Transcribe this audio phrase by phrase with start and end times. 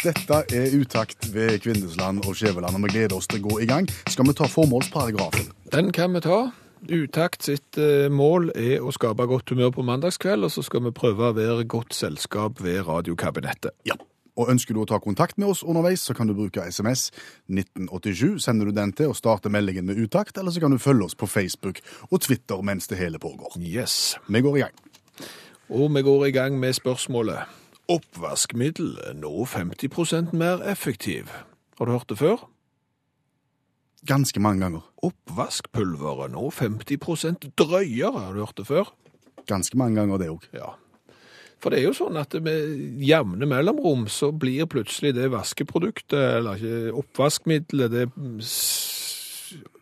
[0.00, 3.66] Dette er Utakt ved Kvindesland og Skjæveland, og vi gleder oss til å gå i
[3.68, 3.84] gang.
[4.08, 5.50] Skal vi ta formålsparagrafen?
[5.74, 6.38] Den kan vi ta.
[6.88, 10.94] Utakt sitt eh, mål er å skape godt humør på mandagskveld, og så skal vi
[10.96, 13.76] prøve å være godt selskap ved radiokabinettet.
[13.84, 13.98] Ja.
[14.40, 17.10] Og ønsker du å ta kontakt med oss underveis, så kan du bruke SMS
[17.52, 18.40] 1987.
[18.40, 21.18] Sender du den til og starter meldingen med utakt, eller så kan du følge oss
[21.18, 23.60] på Facebook og Twitter mens det hele pågår.
[23.60, 24.16] Yes.
[24.32, 24.84] Vi går i gang.
[25.68, 27.59] Og vi går i gang med spørsmålet.
[27.90, 31.32] Oppvaskmiddel nå 50% mer effektiv.
[31.78, 32.44] Har du hørt det før?
[34.06, 34.84] Ganske mange ganger.
[35.02, 38.22] Oppvaskpulver er nå 50% drøyere.
[38.28, 38.92] Har du hørt det før?
[39.50, 40.46] Ganske mange ganger, det òg.
[40.54, 40.76] Ja.
[41.60, 46.56] For det er jo sånn at med jevne mellomrom så blir plutselig det vaskeproduktet, eller
[46.56, 48.06] ikke oppvaskmiddelet, det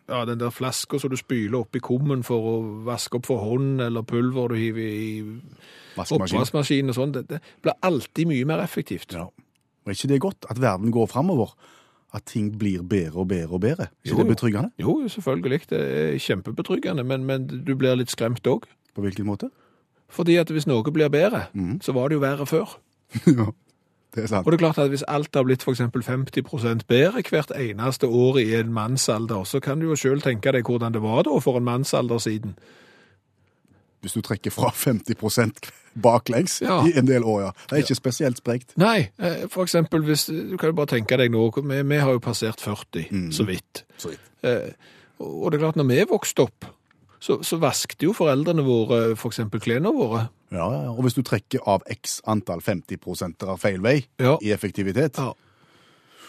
[0.09, 2.55] ja, den der flaska som du spyler oppi kummen for å
[2.87, 5.21] vaske opp for hånd, eller pulver du hiver i.
[5.97, 9.13] oppvaskmaskin og sånn, det, blir alltid mye mer effektivt.
[9.17, 9.27] Ja.
[9.29, 11.55] Og er ikke det godt at verden går framover?
[12.13, 13.85] At ting blir bedre og bedre og bedre?
[14.01, 14.71] Er ikke det betryggende?
[14.81, 18.65] Jo, selvfølgelig, det er kjempebetryggende, men, men du blir litt skremt òg.
[18.95, 19.51] På hvilken måte?
[20.09, 21.45] Fordi at hvis noe blir bedre,
[21.85, 22.79] så var det jo verre før.
[23.29, 23.45] ja,
[24.15, 24.45] det er sant.
[24.45, 28.41] Og det er klart at hvis alt har blitt eksempel 50% bedre hvert eneste år
[28.41, 31.57] i en mannsalder, så kan du jo selv tenke deg hvordan det var da for
[31.57, 32.57] en mannsalder siden.
[34.01, 35.15] Hvis du trekker fra 50
[35.99, 36.81] baklengs Ja.
[36.87, 37.51] i en del år, ja.
[37.69, 38.73] Det er ikke spesielt sprekt.
[38.77, 42.11] Nei, eh, for eksempel hvis, du kan jo bare tenke deg nå, vi, vi har
[42.15, 43.83] jo passert 40, så vidt.
[43.97, 44.19] Så vidt.
[44.43, 44.71] Eh,
[45.19, 46.65] og det er klart, når vi vokste opp,
[47.19, 50.29] så, så vasket jo foreldrene våre for eksempel klærne våre.
[50.55, 50.63] Ja.
[50.93, 54.37] Og hvis du trekker av x antall 50 av feil vei Ja.
[54.41, 55.33] i effektivitet Ja.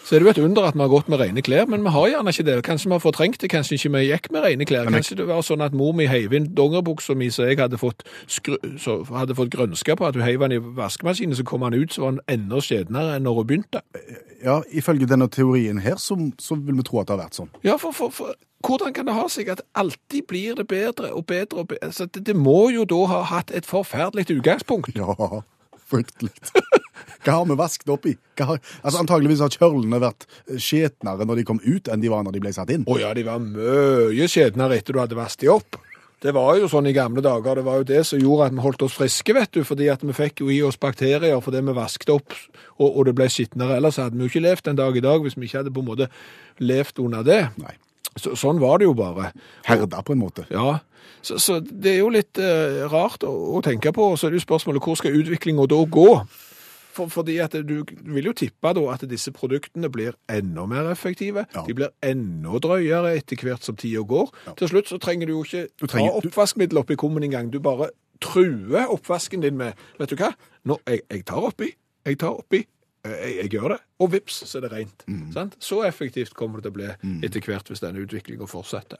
[0.03, 1.93] Så er det jo et under at vi har gått med rene klær, men vi
[1.93, 2.55] har gjerne ikke det.
[2.65, 4.89] Kanskje vi har fortrengt det, kanskje ikke vi gikk med rene klær.
[4.89, 8.03] Kanskje det var sånn at mor mi heiv inn dongeribuksa mi, så jeg hadde fått,
[8.31, 11.77] skru, så hadde fått grønska på at hun heiv den i vaskemaskinen, så kom han
[11.77, 13.83] ut, så var han enda skjednere enn når hun begynte.
[14.41, 17.51] Ja, Ifølge denne teorien her, så, så vil vi tro at det har vært sånn.
[17.67, 18.33] Ja, for, for, for
[18.65, 21.87] hvordan kan det ha seg at alltid blir det bedre og bedre og bedre?
[21.87, 24.97] Altså, det, det må jo da ha hatt et forferdelig utgangspunkt.
[24.97, 25.41] Ja,
[25.91, 26.33] fryktelig.
[27.21, 28.15] Hva har vi vasket opp i?
[28.41, 30.25] Har, altså Antageligvis har kjørlene vært
[30.57, 32.87] skjetnere når de kom ut, enn de var når de ble satt inn.
[32.89, 35.77] Å ja, de var mye skjetnere etter du hadde vasket de opp.
[36.21, 38.61] Det var jo sånn i gamle dager, det var jo det som gjorde at vi
[38.61, 41.73] holdt oss friske, vet du, fordi at vi fikk jo i oss bakterier fordi vi
[41.73, 42.35] vasket opp,
[42.77, 43.79] og, og det ble skitnere.
[43.79, 45.81] Ellers hadde vi jo ikke levd en dag i dag hvis vi ikke hadde på
[45.81, 46.11] en måte
[46.61, 47.41] levd under det.
[47.61, 47.73] Nei.
[48.19, 49.31] Så, sånn var det jo bare.
[49.65, 50.43] Herda, på en måte.
[50.51, 50.79] Ja,
[51.21, 54.41] så, så det er jo litt eh, rart å, å tenke på, så er det
[54.41, 56.07] jo spørsmålet, hvor skal utviklingen da gå?
[56.91, 61.45] For, fordi at du vil jo tippe da at disse produktene blir enda mer effektive,
[61.55, 61.63] Ja.
[61.63, 64.27] de blir enda drøyere etter hvert som tida går.
[64.59, 67.59] Til slutt så trenger du jo ikke Du trenger- ta oppvaskmiddel oppi kummen engang, du
[67.63, 70.33] bare truer oppvasken din med, vet du hva,
[70.67, 71.71] nå, jeg, jeg tar oppi,
[72.05, 72.65] jeg tar oppi,
[73.05, 75.03] jeg, jeg gjør det, og vips, så er det rent.
[75.07, 75.27] Mm.
[75.33, 75.55] Sant?
[75.59, 78.99] Så effektivt kommer det til å bli etter hvert hvis denne utviklingen fortsetter.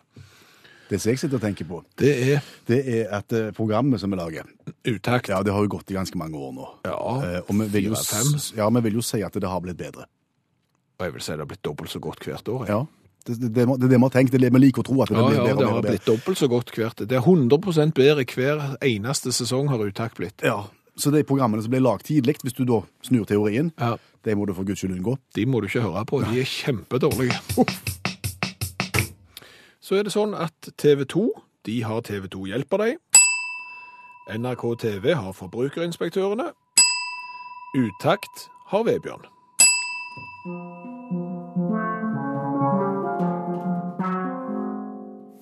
[0.91, 4.11] Det som jeg sitter og tenker på, Det er det er at eh, programmet som
[4.11, 4.43] vi lager,
[4.89, 5.29] utakt.
[5.31, 6.65] ja, det har jo gått i ganske mange år nå.
[6.85, 7.95] Ja, Eh, og vi vil, jo,
[8.57, 10.03] ja, vi vil jo si at det har blitt bedre.
[10.99, 12.65] Og jeg vil si det har blitt dobbelt så godt hvert år.
[12.67, 12.75] jeg.
[12.75, 12.85] Ja,
[13.25, 14.33] det, det, det, det er det vi har tenkt.
[14.35, 15.91] Er vi liker å tro at det Ja, blir ja, bedre det har bedre.
[15.95, 16.97] blitt dobbelt så godt hvert.
[17.07, 20.41] Det er 100 bedre hver eneste sesong har Utakt blitt.
[20.43, 20.65] Ja,
[20.97, 24.45] Så de programmene som ble lagd tidlig, hvis du da snur teorien, Ja, det må
[24.45, 25.17] du for guds skyld unngå.
[25.35, 27.37] De må du ikke høre på, de er kjempedårlige.
[29.81, 31.23] Så er det sånn at TV 2,
[31.65, 32.97] de har TV 2 hjelper deg.
[34.31, 36.51] NRK TV har Forbrukerinspektørene.
[37.75, 39.25] Utakt har Vebjørn.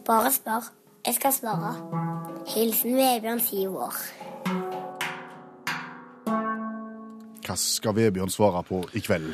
[0.05, 0.71] Bare spør.
[1.05, 1.73] Jeg skal svare.
[2.47, 3.95] Hilsen Vebjørn, syv år.
[7.45, 9.33] Hva skal Vebjørn svare på i kveld?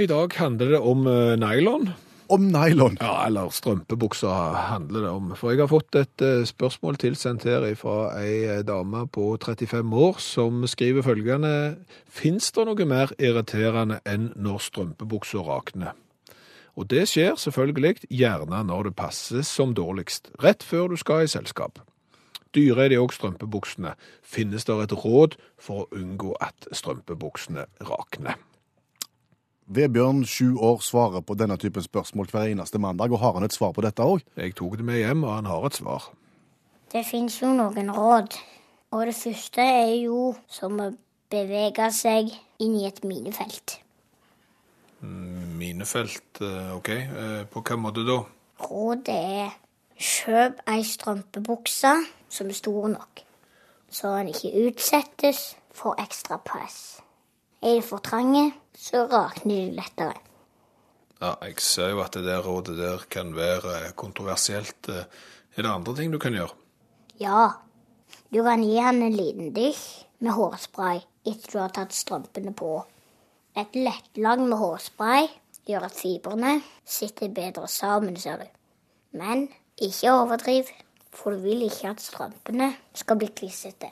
[0.00, 1.92] I dag handler det om eh, nylon.
[2.32, 2.96] Om nylon.
[3.00, 5.32] Ja, eller strømpebukser handler det om.
[5.36, 9.92] For jeg har fått et eh, spørsmål tilsendt her fra ei eh, dame på 35
[9.92, 11.52] år som skriver følgende
[12.08, 15.92] Fins det noe mer irriterende enn når strømpebukser rakner?
[16.72, 21.28] Og det skjer selvfølgelig gjerne når det passer som dårligst, rett før du skal i
[21.28, 21.82] selskap.
[22.52, 23.94] Dyre er de òg strømpebuksene.
[24.22, 28.36] Finnes det et råd for å unngå at strømpebuksene rakner?
[29.72, 33.54] Vebjørn, sju år, svarer på denne typen spørsmål hver eneste mandag, og har han et
[33.54, 34.20] svar på dette òg?
[34.36, 36.10] Jeg tok det med hjem, og han har et svar.
[36.92, 38.36] Det fins jo noen råd.
[38.92, 40.90] Og det første er jo som å
[41.32, 43.78] bevege seg inn i et minefelt.
[45.00, 46.90] Minefelt, eh, OK.
[46.90, 48.20] Eh, På hvilken måte da?
[48.60, 49.56] Rådet er
[49.96, 51.94] kjøp ei strømpebukse
[52.32, 53.22] som er stor nok,
[53.92, 55.42] så han ikke utsettes
[55.76, 57.00] for ekstra press.
[57.62, 60.14] Er de for trange, så rakner de lettere.
[61.22, 64.88] Ja, Jeg ser jo at det der rådet der kan være kontroversielt.
[64.88, 65.04] Eh,
[65.56, 66.54] Er det andre ting du kan gjøre?
[67.20, 67.48] Ja,
[68.32, 69.82] du kan gi han en liten dykk
[70.24, 72.70] med hårspray etter du har tatt strømpene på.
[73.56, 75.28] Et lettlag med hårspray
[75.68, 76.54] gjør at fibrene
[76.88, 78.46] sitter bedre sammen, ser du.
[79.12, 80.64] Men ikke overdriv,
[81.12, 83.90] for du vil ikke at strømpene skal bli klissete.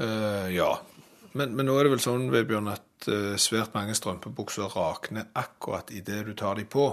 [0.00, 0.72] Uh, ja.
[1.34, 5.90] Men, men nå er det vel sånn, Vebjørn, at uh, svært mange strømpebukser rakner akkurat
[5.94, 6.92] idet du tar de på.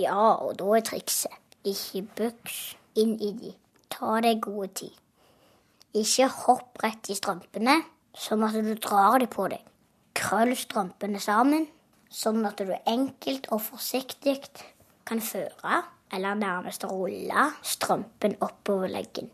[0.00, 2.58] Ja, og da er trikset ikke buks
[2.96, 3.52] inn i de.
[3.92, 4.94] Ta deg god tid.
[5.96, 7.80] Ikke hopp rett i strømpene,
[8.14, 9.62] sånn at du drar de på deg.
[10.16, 11.66] Krøll strømpene sammen,
[12.10, 14.38] sånn at du enkelt og forsiktig
[15.08, 15.82] kan føre,
[16.12, 19.30] eller nærmest rulle, strømpen oppover leggen.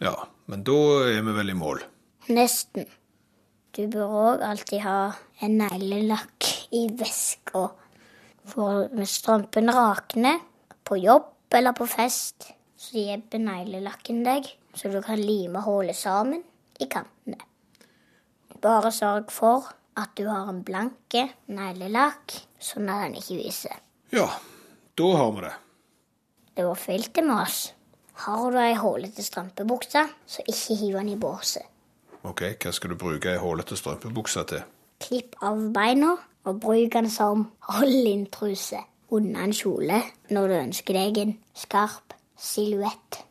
[0.00, 0.14] Ja,
[0.46, 0.78] men da
[1.08, 1.82] er vi vel i mål.
[2.30, 2.86] Nesten.
[3.74, 4.98] Du bør òg alltid ha
[5.44, 7.68] en neglelakk i veska.
[8.48, 10.40] For med strømpen rakner,
[10.88, 12.48] på jobb eller på fest,
[12.78, 16.44] så hjelper neglelakken deg, så du kan lime hullet sammen
[16.80, 17.40] i kantene.
[18.62, 19.68] Bare sørg for
[19.98, 23.74] at du har en blanke neglelakk, sånn at den ikke viser.
[24.14, 24.28] Ja,
[24.98, 25.54] da har vi det.
[26.58, 27.58] Det var filtet med oss.
[28.24, 31.62] Har du ei hullete strømpebukse, så ikke hiv den i båset.
[32.26, 34.64] OK, hva skal du bruke ei hullete strømpebukse til?
[34.98, 36.16] Klipp av beina
[36.48, 38.80] og bruk den som hold-in-truse
[39.14, 40.02] under en kjole
[40.34, 43.22] når du ønsker deg en skarp silhuett.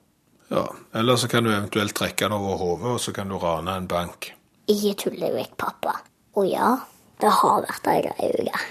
[0.47, 0.63] Ja,
[0.95, 3.87] Eller så kan du eventuelt trekke den over hodet, og så kan du rane en
[3.87, 4.31] bank.
[4.71, 5.97] Ikke tulle vekk, pappa.
[6.39, 6.77] Og ja,
[7.19, 8.61] det har vært ei grei uke.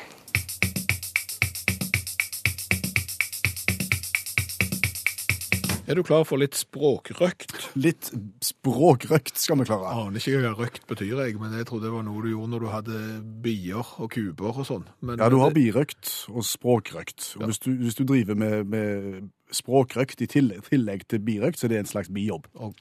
[5.87, 7.53] Er du klar for litt språkrøkt?
[7.79, 8.09] Litt
[8.43, 9.93] språkrøkt skal vi klare.
[9.95, 12.65] Aner ikke hva røkt betyr, jeg, men jeg trodde det var noe du gjorde når
[12.65, 13.03] du hadde
[13.45, 14.87] bier og kuber og sånn.
[15.01, 17.37] Men- Ja, du har birøkt og språkrøkt.
[17.39, 21.67] Og hvis, du, hvis du driver med, med språkrøkt i tillegg, tillegg til birøkt, så
[21.67, 22.47] er det en slags bijobb.
[22.57, 22.75] og-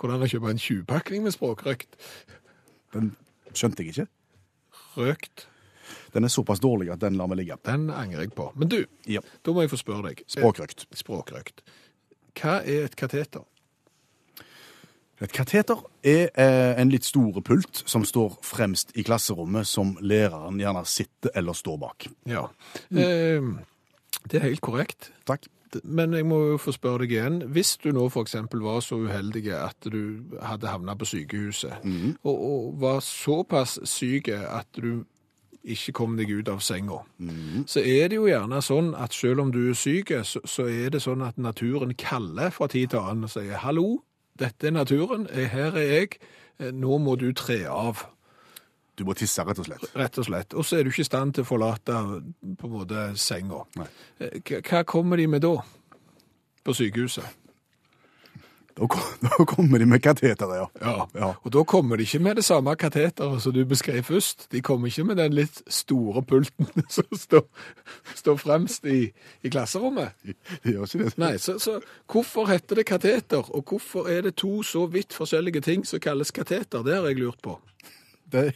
[0.00, 1.94] Hvordan å kjøpe en 20-pakning med språkrøkt?
[2.92, 3.14] Den
[3.54, 4.08] skjønte jeg ikke.
[4.96, 5.46] Røkt,
[6.12, 7.56] Den er såpass dårlig at den lar vi ligge.
[7.64, 8.50] den angrer jeg på.
[8.56, 9.20] Men du, Ja.
[9.44, 10.24] da må jeg få spørre deg.
[10.26, 10.86] Språkrøkt.
[10.90, 11.62] Eh, Språkrøkt.
[12.36, 13.44] Hva er et kateter?
[15.20, 20.60] Et kateter er eh, en litt store pult som står fremst i klasserommet, som læreren
[20.60, 22.08] gjerne sitter eller står bak.
[22.30, 22.46] Ja.
[22.88, 23.50] Eh,
[24.24, 25.10] det er helt korrekt.
[25.28, 25.44] Takk.
[25.84, 27.36] Men jeg må jo få spørre deg igjen.
[27.52, 28.34] Hvis du nå f.eks.
[28.64, 31.84] var så uheldig at du hadde havna på sykehuset,
[32.24, 35.04] og, og var såpass syk at du
[35.64, 37.02] ikke kom deg ut av senga,
[37.68, 40.90] så er det jo gjerne sånn at selv om du er syk, så, så er
[40.94, 44.00] det sånn at naturen kaller fra tid til annen og sier 'hallo,
[44.40, 46.18] dette er naturen, eh, her er jeg,
[46.58, 48.06] eh, nå må du tre av'.
[48.96, 49.84] Du må tisse, rett og slett.
[49.96, 50.54] Rett og slett.
[50.54, 51.92] Og så er du ikke i stand til å forlate
[52.58, 53.62] på en måte senga.
[53.76, 53.86] Nei.
[54.20, 55.54] Eh, hva kommer de med da?
[56.64, 57.24] På sykehuset?
[58.78, 58.86] Da,
[59.26, 60.66] da kommer de med kateteret, ja.
[60.80, 61.06] Ja.
[61.14, 61.30] Ja.
[61.42, 64.46] Og da kommer de ikke med det samme kateteret som du beskrev først.
[64.52, 67.46] De kommer ikke med den litt store pulten som står,
[68.14, 69.10] står fremst i,
[69.42, 70.14] i klasserommet.
[70.24, 71.16] De gjør ikke det.
[71.20, 75.64] Nei, så, så hvorfor heter det kateter, og hvorfor er det to så vidt forskjellige
[75.66, 76.84] ting som kalles kateter?
[76.86, 77.58] Det har jeg lurt på.
[78.30, 78.50] Det,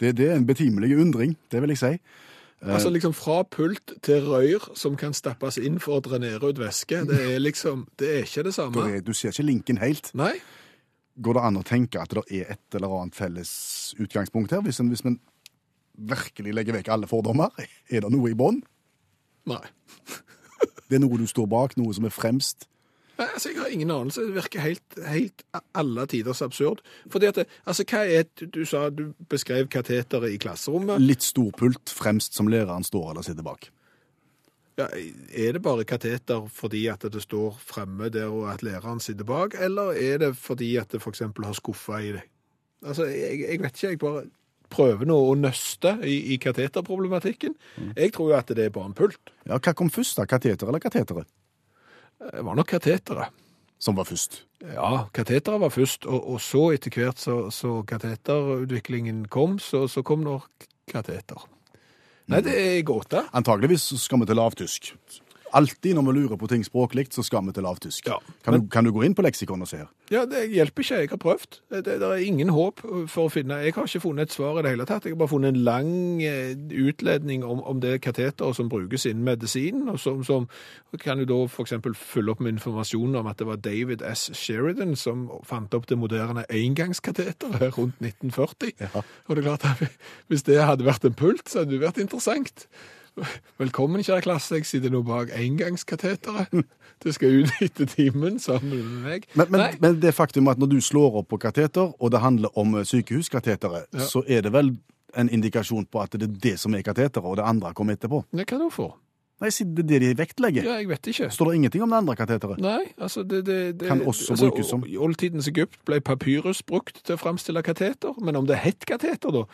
[0.00, 1.94] det, det er en betimelig undring, det vil jeg si.
[2.60, 7.04] Altså liksom fra pult til røyr som kan stappes inn for å drenere ut væske.
[7.08, 8.84] Det er liksom, det er ikke det samme.
[8.90, 10.10] er, du ser ikke linken helt.
[10.18, 10.34] Nei,
[11.20, 13.50] Går det an å tenke at det er et eller annet felles
[14.00, 15.18] utgangspunkt her, hvis en, hvis en
[16.10, 17.52] virkelig legger vekk alle fordommer?
[17.90, 18.62] Er det noe i bånn?
[19.50, 19.64] nei.
[20.90, 22.64] Det er noe du står bak, noe som er fremst?
[23.20, 24.22] Nei, altså, Jeg har ingen anelse.
[24.24, 25.42] Det virker helt, helt
[25.76, 26.80] alle tiders absurd.
[27.12, 31.02] Fordi at, altså, hva er et, Du sa du beskrev kateteret i klasserommet.
[31.04, 33.68] Litt storpult fremst som læreren står eller sitter bak.
[34.80, 34.86] Ja,
[35.36, 39.54] er det bare kateter fordi at det står fremme der og at læreren sitter bak,
[39.60, 41.20] eller er det fordi at det f.eks.
[41.20, 42.22] har skuffa i det?
[42.86, 43.88] Altså, jeg, jeg vet ikke.
[43.88, 44.22] Jeg bare
[44.70, 47.58] prøver nå å nøste i, i kateterproblematikken.
[47.96, 49.34] Jeg tror jo at det er bare en pult.
[49.44, 50.24] Ja, Hva kom først, da?
[50.30, 51.28] Kateter eller kateteret?
[52.20, 53.36] Det var nok kateteret.
[53.80, 54.42] Som var først.
[54.60, 60.04] Ja, kateteret var først, og, og så etter hvert så, så kateterutviklingen kom, så, så
[60.04, 61.46] kom nok kateter?
[62.30, 63.24] Nei, det er gåte.
[63.34, 64.92] Antageligvis skal vi til lavtysk.
[65.52, 68.06] Alltid når vi lurer på ting språklig, så skal vi til lavtysk.
[68.06, 68.18] Ja.
[68.44, 69.88] Kan, du, kan du gå inn på leksikon og se her?
[70.10, 71.00] Ja, det hjelper ikke.
[71.02, 71.58] Jeg har prøvd.
[71.70, 74.64] Det, det er ingen håp for å finne Jeg har ikke funnet et svar i
[74.66, 75.06] det hele tatt.
[75.06, 75.92] Jeg har bare funnet en lang
[76.26, 80.48] eh, utledning om, om det kateteret som brukes innen medisinen, og som, som
[81.02, 81.76] kan jo da f.eks.
[81.98, 84.28] følge opp med informasjon om at det var David S.
[84.38, 88.90] Sheridan som fant opp det moderne engangskateteret rundt 1940.
[88.94, 92.02] Og det er klart at hvis det hadde vært en pult, så hadde det vært
[92.02, 92.66] interessant.
[93.60, 96.52] Velkommen, kjære klasse, jeg sitter nå bak engangskateteret.
[97.04, 99.26] Du skal ut etter timen sammen med meg.
[99.38, 102.52] Men, men, men det faktum at når du slår opp på kateter, og det handler
[102.60, 104.06] om eh, sykehuskateteret, Ja.
[104.08, 104.74] så er det vel
[105.18, 108.22] en indikasjon på at det er det som er kateteret, og det andre kommer etterpå.
[108.36, 108.90] Det kan du få.
[109.40, 110.66] Nei, det er det de vektlegger.
[110.68, 111.30] Ja, jeg vet ikke.
[111.32, 112.60] Står det ingenting om det andre kateteret?
[112.60, 116.60] Nei, altså det, det, det Kan også altså, brukes som- I oldtidens Egypt ble papyrus
[116.62, 119.46] brukt til å framstille kateter, men om det het kateter da,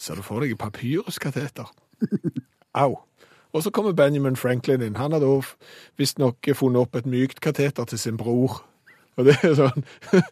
[0.00, 1.68] ser du for deg papyruskateter?
[2.82, 3.00] Au.
[3.50, 4.98] Og så kommer Benjamin Franklin inn.
[5.00, 5.30] Han har da
[5.98, 8.60] visstnok funnet opp et mykt kateter til sin bror.
[9.18, 9.86] Og det er sånn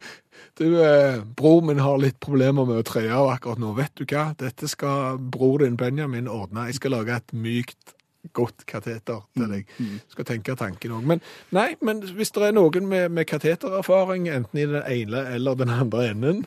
[0.58, 3.72] Du, eh, bror min har litt problemer med å tre av akkurat nå.
[3.76, 4.32] Vet du hva?
[4.38, 6.64] Dette skal bror din Benjamin ordne.
[6.66, 7.94] Jeg skal lage et mykt,
[8.36, 9.72] godt kateter til deg.
[10.12, 11.06] Skal tenke tanken òg.
[11.08, 11.22] Men
[11.54, 15.72] nei, men hvis det er noen med, med katetererfaring, enten i den ene eller den
[15.72, 16.44] andre enden,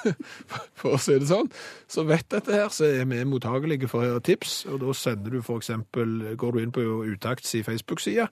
[0.78, 1.50] for å si det sånn,
[1.90, 4.62] så vet dette her, så er vi mottagelige for tips.
[4.70, 8.28] Og da sender du eksempel, går du inn på Utakts i Facebook-sida,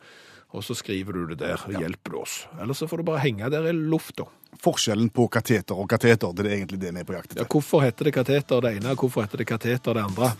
[0.56, 2.36] og så skriver du det der, og hjelper du oss.
[2.60, 4.28] Eller så får du bare henge der i lufta.
[4.62, 7.84] Forskjellen på kateter og kateter, det er egentlig det vi er på jakt Ja, hvorfor
[7.84, 10.32] heter det kateter det ene, og hvorfor heter det kateter det andre?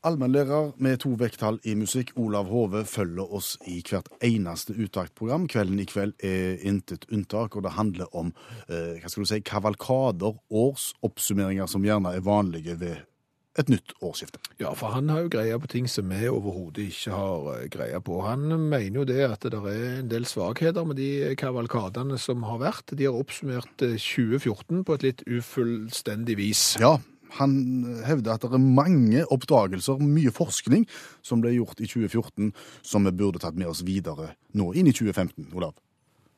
[0.00, 5.44] Allmennlærer med to vekttall i musikk, Olav Hove, følger oss i hvert eneste uttaktprogram.
[5.44, 8.30] Kvelden i kveld er intet unntak, og det handler om
[8.70, 13.04] eh, hva skal du si, kavalkader, årsoppsummeringer som gjerne er vanlige ved
[13.60, 14.40] et nytt årsskifte.
[14.62, 18.00] Ja, for han har jo greia på ting som vi overhodet ikke har eh, greia
[18.00, 18.22] på.
[18.24, 22.64] Han mener jo det at det er en del svakheter med de kavalkadene som har
[22.64, 22.96] vært.
[22.96, 26.64] De har oppsummert eh, 2014 på et litt ufullstendig vis.
[26.80, 26.96] Ja,
[27.38, 27.54] han
[28.06, 30.86] hevder at det er mange oppdagelser, mye forskning,
[31.22, 32.50] som ble gjort i 2014,
[32.82, 35.76] som vi burde tatt med oss videre nå inn i 2015, Olav.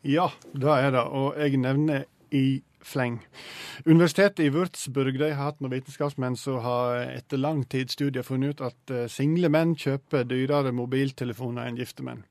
[0.03, 1.07] Ja, det er det.
[1.15, 3.21] Og jeg nevner i fleng.
[3.87, 8.57] Universitetet i Würzburg de har hatt noen vitenskapsmenn som har etter lang tids studier funnet
[8.57, 12.25] ut at eh, single menn kjøper dyrere mobiltelefoner enn gifte menn.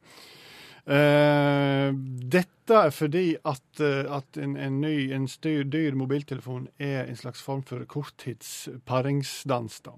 [0.88, 1.93] Eh,
[2.33, 7.19] dette er fordi at, eh, at en, en ny, en styr, dyr mobiltelefon er en
[7.19, 9.81] slags form for korttidsparingsdans.
[9.85, 9.91] da.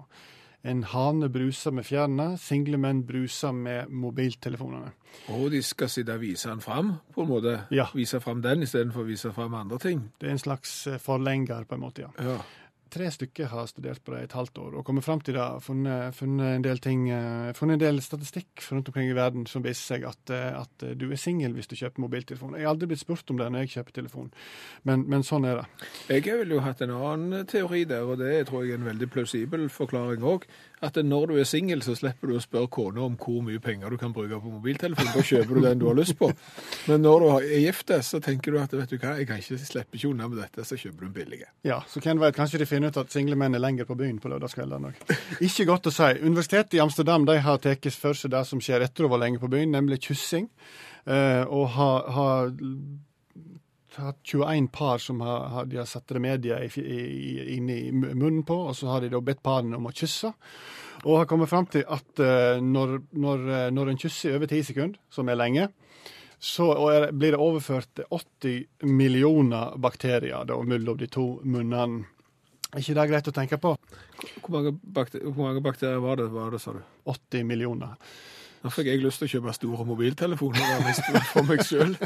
[0.64, 4.94] En hane bruser med fjærene, single menn bruser med mobiltelefonene.
[5.28, 7.58] Og de skal sitte og vise han fram, på en måte.
[7.70, 7.84] Ja.
[7.94, 10.06] Vise fram den istedenfor å vise fram andre ting.
[10.20, 12.12] Det er en slags eh, forlenger, på en måte, ja.
[12.18, 12.38] Ja.
[12.94, 15.46] Tre stykker har studert på det i et halvt år og kommet fram til det.
[15.64, 19.64] Funnet, funnet en del ting, eh, funnet en del statistikk rundt omkring i verden som
[19.64, 22.54] viser seg at, eh, at du er singel hvis du kjøper mobiltelefon.
[22.54, 24.30] Jeg har aldri blitt spurt om det når jeg kjøper telefon,
[24.86, 25.88] men, men sånn er det.
[26.20, 29.10] Jeg ville jo hatt en annen teori der, og det tror jeg er en veldig
[29.10, 30.46] plausibel forklaring òg.
[30.84, 33.94] At når du er singel, så slipper du å spørre kona om hvor mye penger
[33.94, 35.10] du kan bruke på mobiltelefon.
[35.14, 36.30] Da kjøper du den du har lyst på.
[36.90, 39.58] Men når du er gift, så tenker du at vet du hva, jeg kan ikke
[39.62, 41.40] slippe ikke unna med dette, så kjøper du en billig.
[41.66, 44.20] Ja, så hvem vet, kanskje de finner ut at single menn er lenger på byen
[44.22, 45.14] på lørdagskveldene òg.
[45.44, 46.10] Ikke godt å si.
[46.24, 49.42] Universitetet i Amsterdam de har tatt for seg det som skjer etter å være lenge
[49.42, 50.48] på byen, nemlig kyssing.
[51.04, 52.54] Eh, og har, har
[53.98, 58.76] hatt 21 par som har, har, de har satt remedier inn i munnen på, og
[58.76, 60.32] så har de da bedt parene om å kysse.
[61.04, 64.48] Og har kommet fram til at eh, når, når, eh, når en kysser i over
[64.48, 65.68] 10 sekunder, som er lenge,
[66.44, 72.04] så er, blir det overført 80 millioner bakterier da, mellom de to munnene.
[72.74, 73.74] Er ikke det greit å tenke på?
[74.42, 76.80] Hvor mange, bakter hvor mange bakterier var det, var det, sa du?
[77.06, 77.94] 80 millioner.
[78.64, 80.94] Nå fikk jeg lyst til å kjøpe store mobiltelefoner
[81.28, 81.90] for meg sjøl.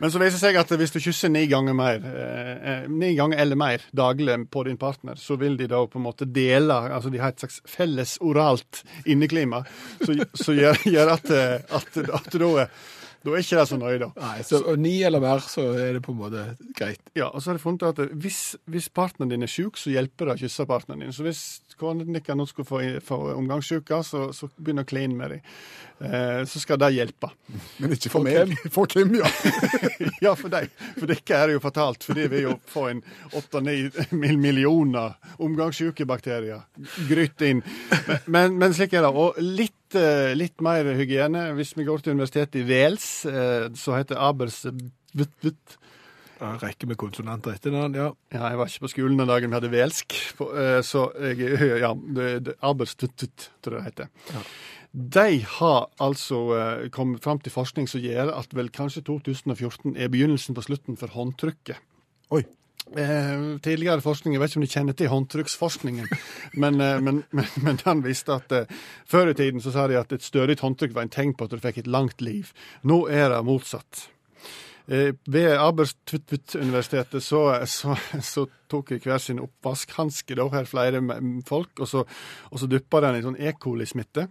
[0.00, 3.38] Men så viser det seg at hvis du kysser ni ganger mer, eh, ni ganger
[3.44, 7.12] eller mer daglig på din partner, så vil de da på en måte dele Altså
[7.12, 9.62] de har et slags felles oralt inneklima
[10.02, 12.66] som gjør, gjør at, at, at, at da,
[13.20, 14.10] da er ikke det så nøye, da.
[14.16, 16.44] Nei, så ni eller mer, så er det på en måte
[16.78, 17.02] greit.
[17.18, 20.30] Ja, og så har jeg funnet at hvis, hvis partneren din er syk, så hjelper
[20.30, 21.12] det å kysse partneren din.
[21.12, 21.42] Så hvis
[21.80, 25.42] kona din nå skulle få, få omgangssyke, så, så begynn å kline med dem.
[26.00, 27.28] Eh, så skal det hjelpe.
[27.80, 28.54] Men ikke for, For meg.
[28.72, 29.28] For Kim, ja.
[30.24, 30.70] ja, for deg.
[30.96, 33.02] For dere er det jo fatalt, fordi vi jo får en
[33.36, 36.64] 8-9 millioner omgangssyke bakterier
[37.08, 37.60] grytt inn.
[38.06, 39.12] Men, men, men slik er det.
[39.12, 41.50] Og litt, eh, litt mer hygiene.
[41.58, 44.64] Hvis vi går til universitetet i Wales, eh, så heter Abers
[46.40, 48.08] Ja, rekke med konsonanter etter den, ja.
[48.32, 51.92] Ja, jeg var ikke på skolen den dagen vi hadde velsk, eh, så jeg Ja,
[51.94, 54.08] det, det, Arbeidstutt, tror jeg det heter.
[54.32, 54.44] Ja.
[54.90, 56.40] De har altså
[56.90, 61.12] kommet fram til forskning som gjør at vel kanskje 2014 er begynnelsen på slutten for
[61.14, 61.78] håndtrykket.
[62.34, 62.42] Oi.
[62.96, 66.08] Eh, tidligere forskning, jeg vet ikke om de kjenner til håndtrykksforskningen,
[66.62, 68.72] men, eh, men, men, men den viste at eh,
[69.06, 71.54] før i tiden så sa de at et stødig håndtrykk var en tegn på at
[71.54, 72.50] du fikk et langt liv.
[72.82, 74.08] Nå er det motsatt.
[74.90, 77.94] Eh, ved Aberystwyth-universitetet så, så,
[78.32, 81.04] så tok jeg hver sin oppvaskhanske, da, her flere
[81.46, 82.06] folk, og så,
[82.50, 83.54] og så dyppa den i sånn E.
[83.54, 84.26] coli-smitte,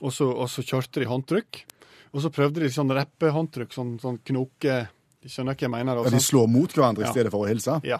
[0.00, 1.66] og og så kjørte de håndtrykk.
[2.10, 4.80] Og så prøvde de sånn reppehåndtrykk, sånn, sånn knoke
[5.20, 5.94] De skjønner hva jeg mener?
[5.98, 7.74] da, Ja, de slår mot hverandre i stedet for å hilse.
[7.84, 7.98] ja.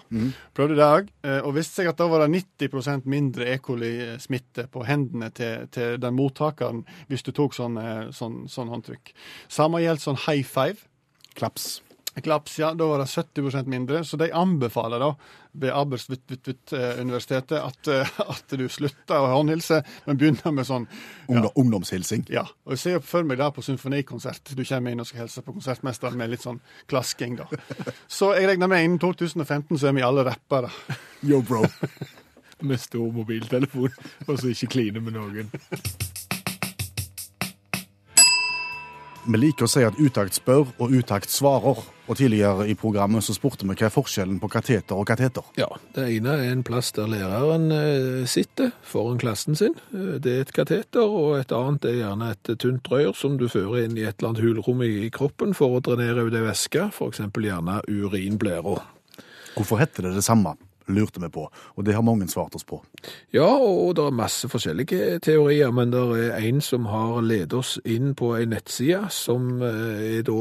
[0.57, 1.11] Prøvde det òg,
[1.45, 3.59] og viste seg at da var det 90% mindre E.
[3.59, 9.13] coli-smitte på hendene til, til den mottakeren hvis du tok sånn, eh, sånn, sånn håndtrykk.
[9.53, 10.87] Samme gjelder sånn high five.
[11.37, 11.81] Klaps.
[12.19, 14.01] Klaps, ja, da var det 70% mindre.
[14.05, 15.13] Så de anbefaler da
[15.53, 20.97] ved Aberystwyth-universitetet at, eh, at du slutter å håndhilse, men begynner med sånn ja,
[21.31, 22.27] Ungdom, Ungdomshilsing.
[22.31, 22.45] ja.
[22.67, 24.55] Og jeg ser for meg det på symfonikonsert.
[24.59, 27.47] Du kommer inn og skal hilse på konsertmesteren med litt sånn klasking, da.
[28.11, 30.71] Så jeg regner med innen 2015 så er vi alle rappere.
[31.23, 31.65] Yo, bro.
[32.61, 33.95] Med stor mobiltelefon,
[34.27, 35.49] og så ikke kline med noen.
[39.27, 41.81] Vi liker å si at utakt spør og utakt svarer.
[42.11, 45.47] Og tidligere i programmet så spurte vi hva er forskjellen på kateter og kateter.
[45.61, 49.77] Ja, det ene er en plass der læreren eh, sitter foran klassen sin.
[49.95, 53.47] Eh, Det er et kateter, og et annet er gjerne et tynt rør som du
[53.53, 56.43] fører inn i et eller annet hulrom i i kroppen for å drenere ut ei
[56.49, 57.23] væske, f.eks.
[57.31, 58.81] gjerne urinblæra.
[59.55, 60.57] Hvorfor heter det det samme,
[60.95, 61.47] lurte vi på.
[61.77, 62.81] Og det har mange svart oss på.
[63.35, 67.79] Ja, og det er masse forskjellige teorier, men det er en som har ledet oss
[67.85, 70.41] inn på ei nettside som eh, er da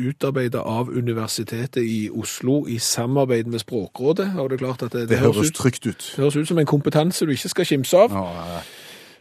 [0.00, 4.30] utarbeidet av Universitetet i Oslo i samarbeid med Språkrådet.
[4.38, 6.12] Og det er klart at det, Det høres ut, trygt ut.
[6.16, 8.14] det høres ut som en kompetanse du ikke skal kimse av.
[8.14, 8.62] Ja,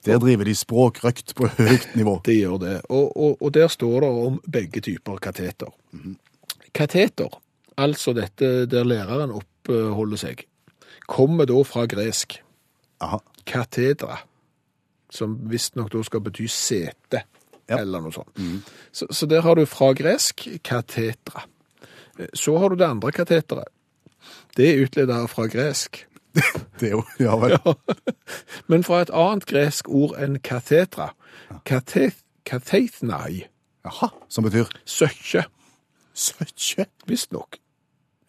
[0.06, 2.20] der driver de språkrøkt på høyt nivå.
[2.26, 2.82] Det gjør det.
[2.90, 5.74] Og, og, og der står det om begge typer kateter.
[6.74, 7.40] Kateter,
[7.78, 9.34] altså dette der læreren
[9.70, 10.46] oppholder seg,
[11.08, 12.40] kommer da fra gresk.
[13.02, 13.20] Aha.
[13.48, 14.18] Katedra,
[15.10, 17.24] som visstnok da skal bety sete,
[17.70, 17.78] Ja.
[17.84, 18.34] eller noe sånt.
[18.92, 21.44] Så, så der har du fra gresk katetra.
[22.34, 23.70] Så har du det andre kateteret.
[24.58, 26.06] Det er utleda fra gresk.
[26.80, 27.56] Det er jo Ja vel.
[28.68, 31.12] Men fra et annet gresk ord enn katetra.
[31.66, 33.46] Kateth, kathethnai.
[33.86, 34.10] Jaha.
[34.30, 35.46] Som betyr Søkkje,
[36.14, 36.86] søkkje.
[37.08, 37.58] visstnok.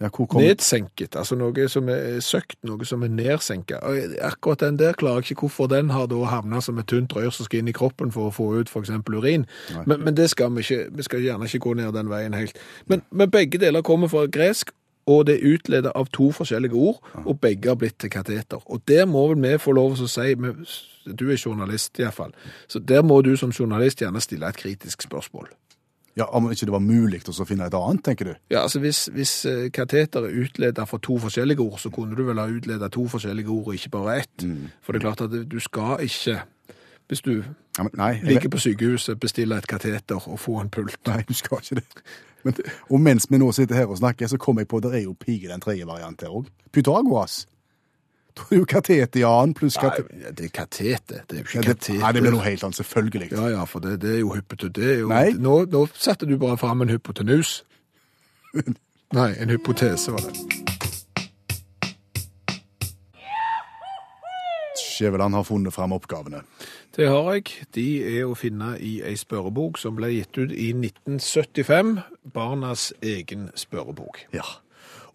[0.01, 0.09] Ja,
[0.41, 3.83] Nedsenket, altså noe som er søkt, noe som er nedsenket.
[4.25, 7.29] Akkurat den der klarer jeg ikke hvorfor den har da havna som et tynt rør
[7.29, 9.45] som skal inn i kroppen for å få ut eksempel urin.
[9.85, 12.57] Men, men det skal vi ikke, vi skal gjerne ikke gå ned den veien helt.
[12.89, 14.73] Men, men begge deler kommer fra gresk,
[15.11, 18.61] og det er utledet av to forskjellige ord, og begge har blitt til kateter.
[18.67, 20.35] Og der må vel vi få lov til å si,
[21.05, 22.37] du er journalist i hvert fall,
[22.69, 25.51] så der må du som journalist gjerne stille et kritisk spørsmål.
[26.21, 28.33] Ja, Om ikke det var mulig å finne et annet, tenker du?
[28.53, 32.23] Ja, altså Hvis, hvis eh, kateter er utledet fra to forskjellige ord, så kunne du
[32.29, 34.47] vel ha utledet to forskjellige ord, og ikke bare ett.
[34.85, 36.43] For det er klart at du skal ikke,
[37.09, 37.33] hvis du
[37.79, 41.01] Ja, men, nei, ligger ligger på sykehuset, bestille et kateter og få en pult.
[41.07, 42.05] nei, du skal ikke det.
[42.45, 42.55] Men,
[42.91, 45.05] og mens vi nå sitter her og snakker, så kom jeg på at det er
[45.05, 46.49] jo pige den tredje varianten her òg.
[46.73, 47.47] Pythagoras.
[48.37, 48.45] Da
[48.95, 50.33] er det jo annen pluss Nei, kate...
[50.37, 51.23] det er katete.
[51.31, 51.99] det er jo Ja, det, katete.
[51.99, 53.31] nei, det blir noe helt annet, selvfølgelig.
[53.33, 55.31] Ja, ja, for det, det er jo Nei.
[55.37, 57.61] Nå, nå setter du bare fram en hypotenus.
[59.19, 60.35] Nei, en hypotese var det.
[64.81, 66.43] Skjæveland har funnet fram oppgavene.
[66.97, 67.45] Det har jeg.
[67.75, 71.95] De er å finne i ei spørrebok som ble gitt ut i 1975.
[72.35, 74.27] Barnas egen spørrebok.
[74.37, 74.45] Ja.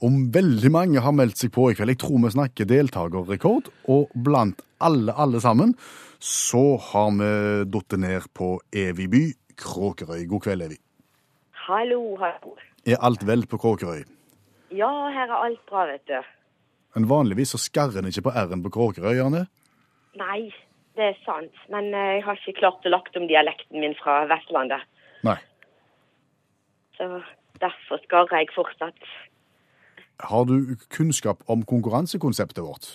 [0.05, 4.11] Om veldig mange har meldt seg på i kveld, jeg tror vi snakker deltakerrekord, og
[4.27, 5.75] blant alle, alle sammen,
[6.19, 7.31] så har vi
[7.71, 9.23] datt ned på Evy by,
[9.55, 10.25] Kråkerøy.
[10.29, 10.79] God kveld, Evy.
[11.65, 12.55] Hallo, hallo.
[12.85, 14.03] Er alt vel på Kråkerøy?
[14.75, 16.19] Ja, her er alt bra, vet du.
[16.95, 19.45] Men vanligvis så skarrer en ikke på R-en på Kråkerøyene.
[20.19, 20.41] Nei,
[20.95, 21.55] det er sant.
[21.71, 24.85] Men eh, jeg har ikke klart å lagt om dialekten min fra Vestlandet.
[25.27, 25.37] Nei.
[26.95, 27.09] Så
[27.63, 29.09] derfor skarrer jeg fortsatt.
[30.19, 32.87] Har du kunnskap om konkurransekonseptet vårt?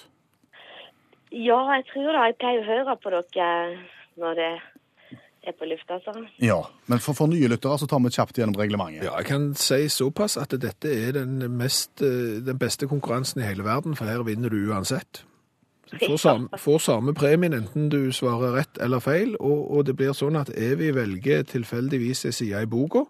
[1.30, 3.78] Ja, jeg tror da jeg pleier å høre på dere
[4.18, 4.52] når det
[5.46, 6.24] er på lufta, altså.
[6.42, 9.06] Ja, men for, for nye lyttere så tar vi kjapt gjennom reglementet.
[9.06, 13.48] Ja, jeg kan si såpass at dette er den, mest, eh, den beste konkurransen i
[13.48, 15.24] hele verden, for her vinner du uansett.
[15.90, 20.14] Får samme, får samme premien enten du svarer rett eller feil, og, og det blir
[20.14, 23.06] sånn at Evy velger tilfeldigvis en side i boka,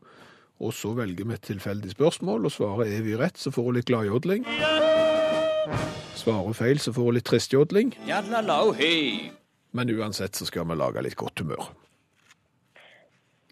[0.61, 3.88] Og så velger vi et tilfeldig spørsmål, og svarer evig rett, så får hun litt
[3.88, 4.44] gladjodling.
[6.20, 7.94] Svarer hun feil, så får hun litt tristjodling.
[9.73, 11.70] Men uansett så skal vi lage litt godt humør.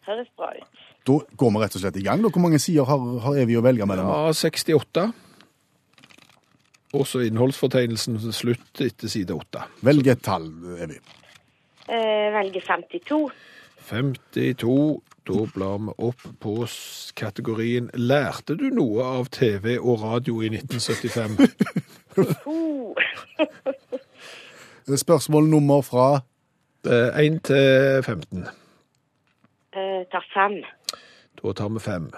[0.09, 0.85] Høres bra ut.
[1.09, 2.21] Da går vi rett og slett i gang.
[2.25, 2.33] Da.
[2.35, 4.09] Hvor mange sider har, har Evy å velge mellom?
[4.13, 5.07] Ja, 68.
[6.99, 9.65] Og så innholdsfortegnelsen slutt etter side 8.
[9.89, 10.49] Velg et tall,
[10.81, 11.01] Evy.
[11.89, 13.21] Eh, velger 52.
[13.89, 15.03] 52.
[15.29, 16.55] Da blar vi opp på
[17.17, 21.37] kategorien Lærte du noe av TV og radio i 1975?
[22.47, 22.95] Oh.
[25.05, 26.21] Spørsmål nummer fra
[26.85, 28.47] 1 til 15.
[29.77, 30.61] Eh, tar fem.
[31.43, 32.11] Da tar vi fem.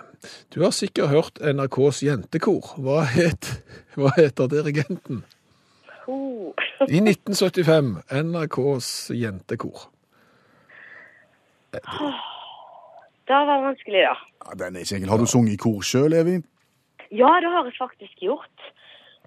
[0.54, 2.74] Du har sikkert hørt NRKs jentekor.
[2.78, 3.50] Hva, het,
[3.98, 5.24] hva heter dirigenten?
[6.88, 9.90] I 1975, NRKs jentekor.
[11.72, 14.14] Det var vanskelig, da.
[14.46, 15.10] ja, Den er ikke enkel.
[15.12, 16.40] Har du sunget i kor sjøl, Evy?
[17.10, 18.70] Ja, det har jeg faktisk gjort.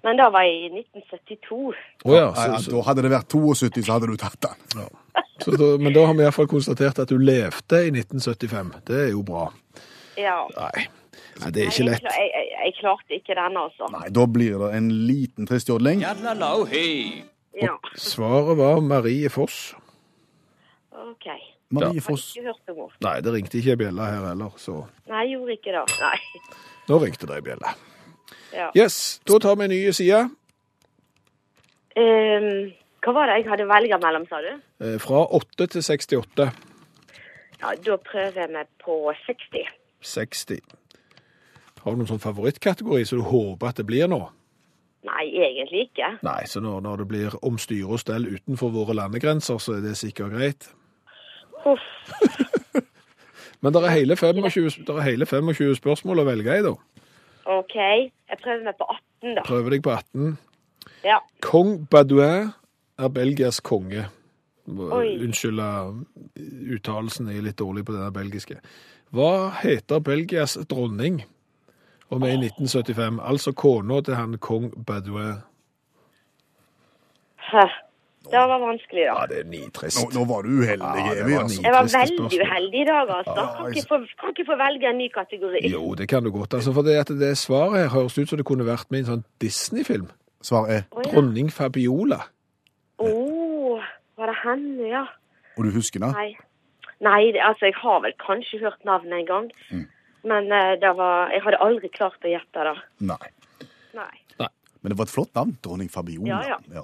[0.04, 1.74] Men det var i 1972.
[2.04, 4.90] Oh, ja, så, ja, da hadde det vært 72, så hadde du tatt den.
[5.40, 8.74] så da, men da har vi iallfall konstatert at du levde i 1975.
[8.90, 9.46] Det er jo bra.
[10.20, 10.42] Ja.
[10.58, 10.84] Nei,
[11.40, 12.04] Nei det er ikke lett.
[12.04, 13.88] jeg, jeg, jeg klarte ikke den, altså.
[13.96, 16.04] Nei, da blir det en liten trist jodling.
[16.04, 17.74] Ja.
[17.96, 19.72] Svaret var Marie Foss.
[20.92, 21.30] OK.
[21.74, 22.04] Marie ja.
[22.06, 22.28] Foss.
[22.36, 22.92] ikke hørt om.
[23.06, 24.78] Nei, det ringte ikke Bjelle her heller, så
[25.10, 25.84] Nei, gjorde ikke det.
[26.00, 26.42] Nei.
[26.88, 27.74] nå ringte det ei bjelle.
[28.54, 28.68] Ja.
[28.78, 30.20] Yes, da tar vi en ny side.
[31.94, 32.70] Um,
[33.04, 34.52] hva var det jeg hadde velga mellom, sa du?
[34.82, 36.46] Eh, Fra 8 til 68.
[37.60, 39.68] Ja, Da prøver jeg meg på 60.
[40.04, 40.60] 60.
[41.84, 44.20] Har du noen sånn favorittkategori som du håper at det blir nå?
[45.04, 46.14] Nei, egentlig ikke.
[46.24, 49.82] Nei, så når, når det blir om styre og stell utenfor våre landegrenser, så er
[49.84, 50.70] det sikkert greit.
[53.62, 56.74] Men det er hele 25, der er hele 25 spørsmål å velge i, da.
[57.54, 57.76] OK.
[57.76, 59.44] Jeg prøver meg på 18, da.
[59.46, 60.34] Prøver deg på 18.
[61.04, 61.18] Ja.
[61.44, 62.50] Kong Badouin
[62.98, 64.08] er Belgias konge.
[64.66, 65.60] Unnskyld,
[66.76, 68.60] uttalelsen, jeg er litt dårlig på denne belgiske.
[69.14, 71.22] Hva heter Belgias dronning?
[72.14, 75.42] om er i 1975, altså kona til han kong Badouin.
[77.36, 77.66] Hæ.
[78.32, 79.14] Det var vanskelig, da.
[79.20, 79.98] Ja, det er nitrist.
[80.00, 81.34] Nå, nå var du uheldig, Ja, Evy.
[81.38, 81.62] Altså.
[81.62, 82.46] Jeg var veldig spørsmål.
[82.48, 83.34] uheldig i dag, altså.
[83.36, 85.62] Ja, Kan ikke få, kan ikke få velge en ny kategori.
[85.72, 86.54] Jo, det kan du godt.
[86.54, 89.04] Altså, for det, at det svaret her høres ut som det kunne vært med i
[89.04, 90.08] en sånn Disney-film.
[90.44, 91.12] Svar er oh, ja.
[91.12, 92.20] Dronning Fabiola.
[92.98, 93.12] Å,
[94.16, 95.04] var det henne, ja?
[95.58, 96.12] Og du husker det?
[96.16, 96.30] Nei.
[97.04, 99.48] Nei, altså, jeg har vel kanskje hørt navnet en gang.
[99.70, 99.86] Mm.
[100.24, 102.76] Men eh, det var, jeg hadde aldri klart å gjette det.
[103.12, 103.24] Nei.
[103.94, 104.12] Nei.
[104.84, 105.54] Men det var et flott navn.
[105.64, 106.42] Dronning Fabiola.
[106.44, 106.58] Ja, ja.
[106.76, 106.82] Ja,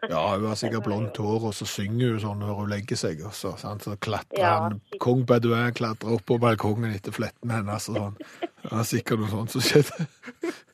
[0.10, 3.22] hun har sikkert blondt hår, og så synger hun sånn når hun legger seg.
[3.26, 3.84] Og så, sant?
[3.84, 8.18] så klatrer Ja, han, kong Bedouin klatrer opp på balkongen etter fletten hennes og sånn.
[8.60, 10.06] Det er sikkert noe sånt som skjedde.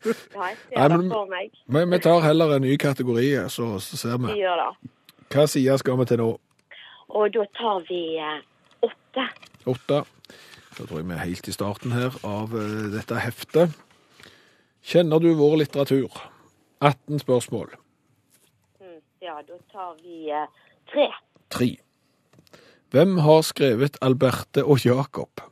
[0.07, 1.55] Ja, Nei, men- for meg.
[1.67, 4.43] Men vi tar heller en ny kategori, så, så ser Vi.
[5.33, 6.29] Hva side skal vi til nå?
[7.17, 8.39] Og da tar vi eh,
[8.87, 9.25] åtte.
[9.67, 10.05] Åtte.
[10.77, 13.75] Da tror jeg vi er helt i starten her av eh, dette heftet.
[14.87, 16.13] Kjenner du vår litteratur?
[16.85, 17.73] 18 spørsmål.
[19.27, 20.47] Ja, da tar vi eh,
[20.93, 21.09] tre.
[21.51, 21.69] Tre.
[22.95, 25.43] Hvem har skrevet Alberte og Jakob?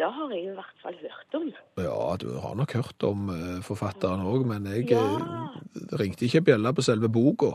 [0.00, 1.48] Det har jeg i hvert fall hørt om.
[1.76, 5.02] Ja, du har nok hørt om eh, forfatteren òg, men jeg Ja.
[5.02, 7.50] eh, ringte ikke bjella på selve boka.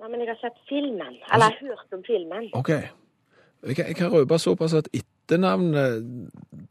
[0.00, 1.16] Nei, men jeg har sett filmen.
[1.32, 2.50] Eller jeg har hørt om filmen.
[2.54, 2.68] OK.
[2.68, 6.04] Jeg, kan- jeg kan røpe såpass at etternavnet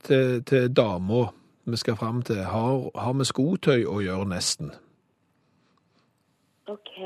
[0.03, 1.27] til, til dama
[1.71, 4.71] vi skal fram til, har, har med skotøy å gjøre, nesten.
[6.69, 6.97] OK,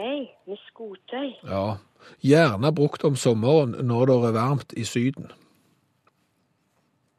[0.47, 1.29] med skotøy.
[1.47, 1.77] Ja.
[2.23, 5.31] Gjerne brukt om sommeren når det er varmt i Syden.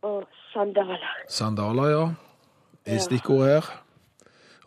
[0.05, 1.07] Og sandaler.
[1.29, 2.05] Sandaler, ja.
[2.85, 3.71] Er stikkord her.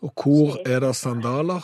[0.02, 1.62] Og hvor er det sandaler?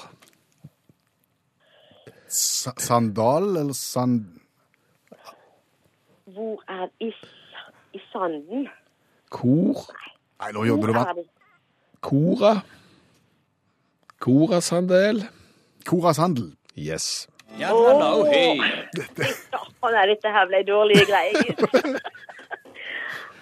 [2.28, 4.40] S sandal eller sand...
[6.24, 7.12] Hvor er i,
[7.94, 8.68] i sanden?
[9.30, 9.86] Hvor?
[10.40, 11.04] Nei, nå jobber du det?
[12.04, 12.52] Kora?
[14.24, 15.18] Kora-sandel?
[15.88, 16.48] Koras handel.
[16.76, 17.28] Yes.
[17.54, 18.26] Å,
[19.92, 21.44] nei, dette her ble dårlige greier.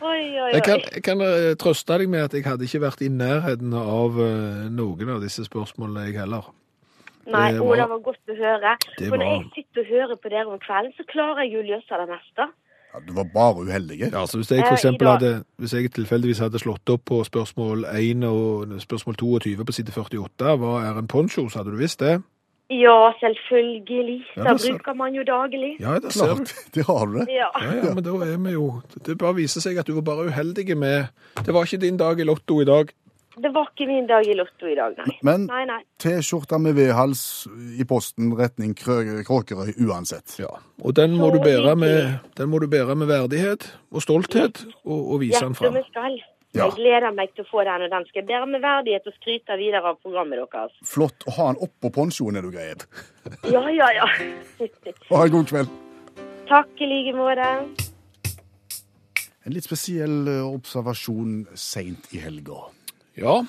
[0.02, 2.82] Oi, oi, oi, Jeg kan, jeg kan eh, trøste deg med at jeg hadde ikke
[2.82, 6.44] vært i nærheten av eh, noen av disse spørsmålene, jeg heller.
[7.30, 8.72] Nei, det å, var- det var godt å høre.
[8.98, 11.50] Det For når var- jeg sitter og hører på dere om kvelden, så klarer jeg
[11.54, 12.44] jo å løse det meste.
[12.92, 14.00] Ja, du var bare uheldig.
[14.12, 17.22] Ja, så Hvis jeg for Eh, eksempel hadde, hvis jeg tilfeldigvis hadde slått opp på
[17.24, 21.76] spørsmål 1 og spørsmål 22 på side 48, hva er en poncho, så hadde du
[21.80, 22.22] visst det?
[22.72, 24.24] Ja, selvfølgelig.
[24.36, 25.76] Ja, det bruker man jo daglig.
[25.80, 26.44] Ja, det ser du.
[26.44, 27.26] Klart, det har du det.
[27.28, 27.48] Ja.
[27.60, 30.28] Ja, ja, men da er vi jo Det bare viser seg at du var bare
[30.30, 31.06] uheldig med
[31.44, 32.88] Det var ikke din dag i Lotto i dag.
[33.40, 35.14] Det var ikke min dag i Lotto i dag, nei.
[35.24, 35.78] Men Nei, nei.
[36.02, 37.22] T-skjorta med V-hals
[37.80, 40.34] i posten retning Krø- Kråkerøy uansett.
[40.42, 40.50] Ja,
[40.84, 44.98] Og den må du bære med, den må du bære med verdighet og stolthet og,
[45.14, 45.78] og vise den Hjertet fram.
[45.80, 46.18] vi skal.
[46.52, 46.66] Ja.
[46.68, 49.14] Jeg gleder meg til å få den, og den skal jeg bære med verdighet og
[49.16, 50.74] skryte videre av programmet deres.
[50.84, 52.84] Flott å ha den oppå ponchoen, er du greit.
[53.48, 54.10] Ja, ja, ja.
[55.14, 55.72] Ha en god kveld.
[56.52, 57.48] Takk i like måte.
[59.42, 62.60] En litt spesiell eh, observasjon seint i helga.
[63.12, 63.42] Ja,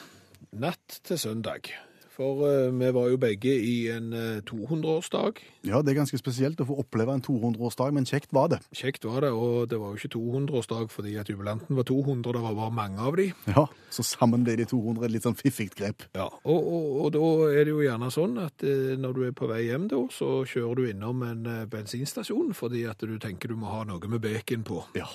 [0.51, 1.69] natt til søndag.
[2.13, 5.39] For uh, vi var jo begge i en uh, 200-årsdag.
[5.65, 8.59] Ja, det er ganske spesielt å få oppleve en 200-årsdag, men kjekt var det.
[8.75, 12.43] Kjekt var det, og det var jo ikke 200-årsdag fordi at jubilanten var 200, det
[12.43, 13.31] var bare mange av de.
[13.49, 16.05] Ja, Så sammen ble de 200 et litt sånn fiffig grep.
[16.13, 19.37] Ja, og, og, og da er det jo gjerne sånn at uh, når du er
[19.39, 23.55] på vei hjem da, så kjører du innom en eh, bensinstasjon fordi at du tenker
[23.55, 24.83] du må ha noe med bacon på.
[24.99, 25.07] Ja.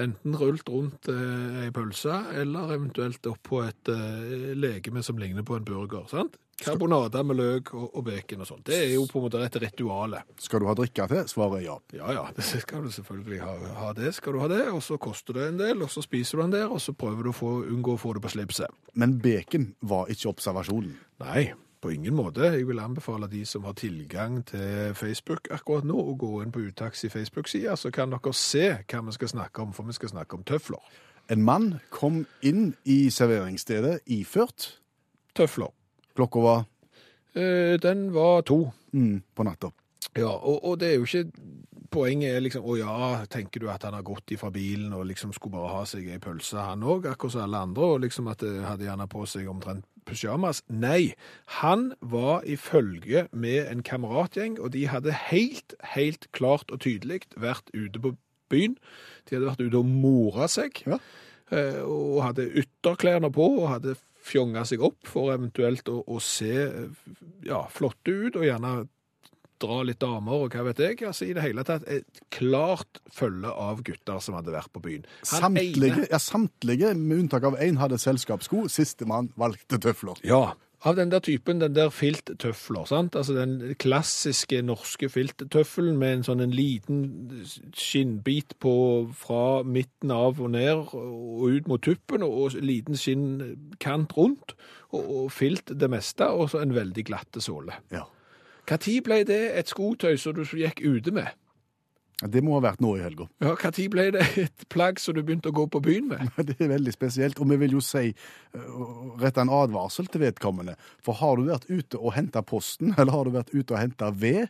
[0.00, 5.46] Enten rullt rundt eh, ei pølse, eller eventuelt opp på et eh, legeme som ligner
[5.46, 6.08] på en burger.
[6.10, 6.38] sant?
[6.64, 8.64] Karbonade med løk og, og bacon og sånt.
[8.68, 10.22] Det er jo på en måte et rituale.
[10.40, 11.24] Skal du ha drikke til?
[11.30, 11.76] Svaret er ja.
[11.98, 13.56] Ja, ja, det skal du selvfølgelig ha.
[13.80, 16.38] ha det, skal du ha det, og så koster det en del, og så spiser
[16.38, 18.82] du den der, og så prøver du å få, unngå å få det på slipset.
[18.94, 20.94] Men bacon var ikke observasjonen.
[21.22, 21.52] Nei,
[21.84, 22.48] på ingen måte.
[22.54, 26.64] Jeg vil anbefale de som har tilgang til Facebook akkurat nå, å gå inn på
[26.64, 30.14] Utaks i Facebook-sida, så kan dere se hva vi skal snakke om, for vi skal
[30.14, 30.80] snakke om tøfler.
[31.32, 34.74] En mann kom inn i serveringsstedet iført.
[35.36, 35.72] Tøfler.
[36.16, 36.64] Klokka var
[37.34, 38.70] Eh, den var to.
[38.92, 39.72] mm, på natta.
[40.16, 41.30] Ja, og, og det er jo ikke
[41.90, 45.32] Poenget er liksom Å ja, tenker du at han har gått ifra bilen og liksom
[45.34, 48.42] skulle bare ha seg ei pølse, han òg, akkurat som alle andre, og liksom at
[48.42, 50.62] det hadde gjerne på seg omtrent pysjamas?
[50.68, 51.14] Nei.
[51.60, 57.22] Han var i følge med en kameratgjeng, og de hadde helt, helt klart og tydelig
[57.36, 58.14] vært ute på
[58.52, 58.76] byen.
[59.28, 60.98] De hadde vært ute og mora seg, Ja.
[61.50, 66.52] eh, og hadde ytterklærne på, og hadde fjonga seg opp for eventuelt å, å se
[66.64, 67.10] eh,
[67.44, 68.88] ja, flotte ut, og gjerne
[69.64, 71.00] dra litt damer og hva vet jeg.
[71.08, 75.08] Altså i det hele tatt et klart følge av gutter som hadde vært på byen.
[75.32, 78.68] Han Samtlige, ene- ja, samtlige, med unntak av én, hadde selskapssko.
[78.72, 80.20] Sistemann valgte tøfler.
[80.28, 80.52] Ja,
[80.84, 83.14] av den der typen, den der filttøfler, sant?
[83.16, 86.98] Altså den klassiske norske filttøffelen med en sånn en liten
[87.72, 88.74] skinnbit på
[89.16, 94.52] fra midten av og ned og ut mot tuppen, og liten skinnkant rundt,
[94.92, 97.80] og, og filt det meste, og så en veldig glatte såle.
[97.94, 98.04] Ja.
[98.64, 101.32] Tid ble det et skotøy som du gikk ute med?
[102.22, 103.26] Det må ha vært nå i helga.
[103.42, 106.30] Ja, tid ble det et plagg som du begynte å gå på byen med?
[106.48, 110.76] Det er veldig spesielt, og vi vil jo si uh, rette en advarsel til vedkommende.
[111.04, 114.12] For har du vært ute og henta posten, eller har du vært ute og henta
[114.14, 114.46] ved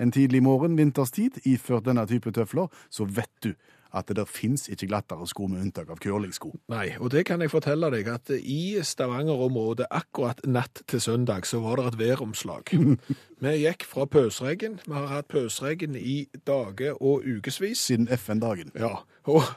[0.00, 3.52] en tidlig morgen vinterstid iført denne type tøfler, så vet du
[3.92, 6.52] at det der fins ikke glattere sko med unntak av curlingsko.
[6.72, 11.60] Nei, og det kan jeg fortelle deg, at i Stavanger-området akkurat natt til søndag, så
[11.64, 12.72] var det et væromslag.
[13.42, 17.80] Vi gikk fra pøsregn, vi har hatt pøsregn i dager og ukevis.
[17.88, 18.70] Siden FN-dagen.
[18.78, 19.48] Ja, og,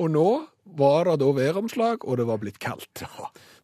[0.00, 0.30] og nå
[0.78, 3.04] var det da væromslag, og det var blitt kaldt.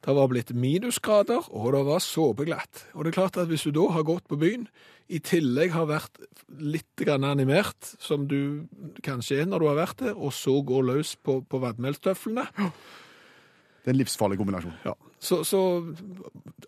[0.03, 2.87] Det var blitt minusgrader, og det var såpeglatt.
[2.95, 4.67] Og det er klart at hvis du da har gått på byen,
[5.13, 6.19] i tillegg har vært
[6.59, 8.67] litt grann animert, som du
[9.05, 12.49] kanskje er når du har vært der, og så går løs på, på vadmelstøflene,
[13.83, 14.75] Det er en livsfarlig kombinasjon.
[14.85, 14.93] ja.
[15.19, 15.61] så, så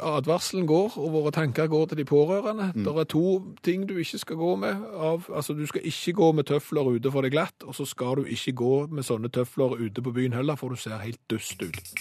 [0.02, 2.72] advarselen går, og våre tanker går til de pårørende.
[2.74, 4.82] Det er to ting du ikke skal gå med.
[4.94, 8.18] Av, altså Du skal ikke gå med tøfler ute for det glatt, og så skal
[8.18, 11.62] du ikke gå med sånne tøfler ute på byen heller, for du ser helt dust
[11.62, 11.94] ut.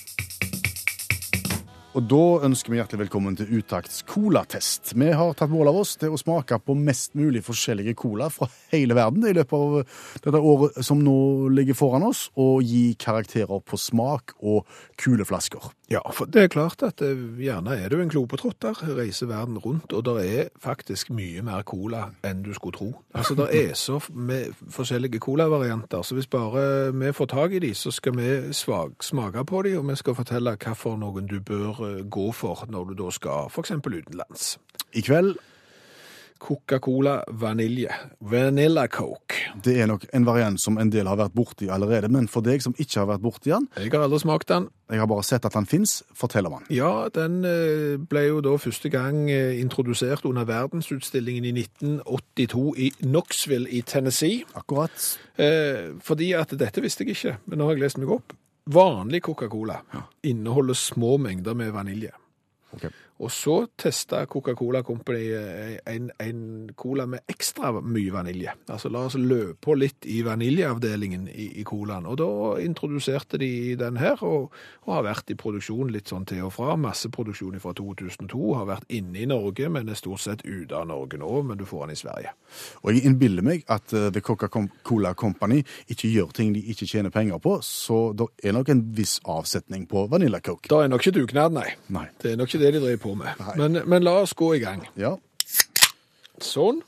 [1.94, 4.96] Og da ønsker vi hjertelig velkommen til Utakts colatest.
[4.98, 8.48] Vi har tatt mål av oss til å smake på mest mulig forskjellige cola fra
[8.72, 13.62] hele verden i løpet av dette året som nå ligger foran oss, og gi karakterer
[13.62, 14.66] på smak og
[14.98, 15.70] kule flasker.
[15.94, 19.94] Ja, for det er klart at eh, gjerne er du en globetrotter, reiser verden rundt,
[19.94, 22.90] og det er faktisk mye mer cola enn du skulle tro.
[23.14, 27.74] Altså, det er så med forskjellige colavarianter, så hvis bare vi får tag i de,
[27.78, 31.86] så skal vi svag, smake på de, og vi skal fortelle for noen du bør
[31.86, 34.58] eh, gå for når du da skal eksempel utenlands.
[34.94, 35.36] I kveld
[36.44, 37.88] Coca-Cola vanilje.
[38.20, 39.36] Vanilla Coke.
[39.64, 42.62] det er nok en variant som en del har vært borti allerede, men for deg
[42.66, 44.68] som ikke har vært borti den, Jeg har aldri smakt den.
[44.92, 46.66] jeg har bare sett at den fins, fortell om den.
[46.76, 52.90] Ja, den eh, ble jo da første gang eh, introdusert under verdensutstillingen i 1982 i
[53.02, 54.44] Knoxville i Tennessee.
[54.54, 55.20] Akkurat.
[55.38, 58.36] Eh, fordi at dette visste jeg ikke, men nå har jeg lest meg opp.
[58.68, 59.80] Vanlig Coca-Cola
[60.24, 62.12] inneholder små mengder med vanilje.
[62.74, 62.86] Ok.
[63.22, 68.56] Og så testa Coca-Cola Company eh, en, en cola med ekstra mye vanilje.
[68.74, 72.08] Altså la oss løpe på litt i vaniljeavdelingen i, i colaen.
[72.10, 72.30] Og da
[72.64, 76.76] introduserte de den her, og, og har vært i produksjon litt sånn til og fra.
[76.80, 78.42] Masseproduksjon fra 2002.
[78.58, 81.32] Har vært inne i Norge, men er stort sett ute av Norge nå.
[81.48, 82.34] Men du får den i Sverige.
[82.82, 87.14] Og jeg innbiller meg at eh, The Coca-Cola Company ikke gjør ting de ikke tjener
[87.14, 90.70] penger på, så det er nok en viss avsetning på vaniljakoke.
[90.72, 91.70] Det er nok ikke dugnad, nei.
[91.94, 92.08] Nei.
[92.22, 93.40] Det er nok ikke det de driver på med.
[93.60, 94.86] Men, men la oss gå i gang.
[95.00, 95.14] Ja.
[96.44, 96.82] Sånn.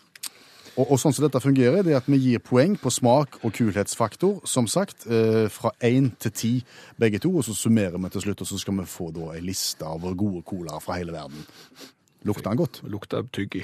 [0.76, 3.54] Og, og sånn som dette fungerer, det er at vi gir poeng på smak og
[3.56, 6.52] kulhetsfaktor, som sagt, eh, fra én til ti
[7.00, 9.44] begge to, og så summerer vi til slutt, og så skal vi få da ei
[9.46, 11.46] liste av gode colaer fra hele verden.
[12.28, 12.82] Lukter den godt?
[12.92, 13.64] Lukter tyggi.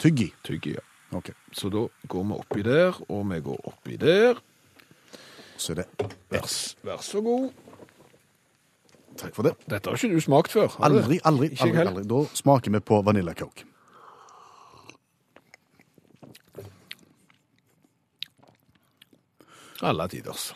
[0.00, 0.30] Tyggi?
[0.46, 0.76] Tyggi.
[0.78, 0.84] Ja.
[1.16, 4.40] Ok, Så da går vi oppi der, og vi går oppi der.
[5.56, 5.86] så er det
[6.30, 6.48] Vær,
[6.84, 7.50] vær så god.
[9.16, 9.54] Takk for det.
[9.68, 10.68] Dette har ikke du smakt før?
[10.76, 11.04] har du det?
[11.04, 12.02] Aldri, aldri, Ikke jeg aldri, heller.
[12.02, 12.08] aldri.
[12.28, 13.64] Da smaker vi på Vanilla Coke.
[19.82, 20.50] Alle tiders.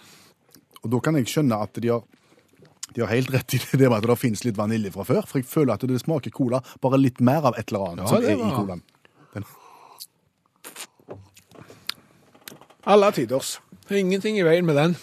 [0.80, 2.04] Og da kan jeg skjønne at de har,
[2.96, 5.40] de har helt rett i det med at det finnes litt vanilje fra før, for
[5.42, 8.24] jeg føler at det smaker cola bare litt mer av et eller annet Ja, som
[8.24, 8.86] det er i var- colaen.
[12.90, 13.58] Alle tiders.
[13.92, 14.94] Ingenting i veien med den.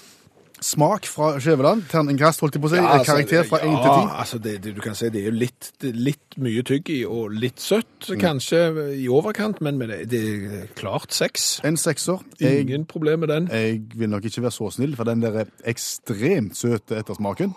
[0.63, 3.81] Smak fra Skjæveland, terningkast holdt jeg på å si, Ja, altså, karakter fra 1 ja,
[3.83, 4.15] til 10.
[4.23, 7.35] Altså det, det, du kan si det er jo litt, litt mye tygg i og
[7.35, 8.61] litt søtt, kanskje
[8.97, 10.21] i overkant, men med det, det
[10.61, 11.59] er klart seks.
[11.67, 12.23] En sekser.
[12.41, 13.49] Jeg, Ingen problem med den.
[13.53, 17.53] jeg vil nok ikke være så snill, for den der ekstremt søte ettersmaken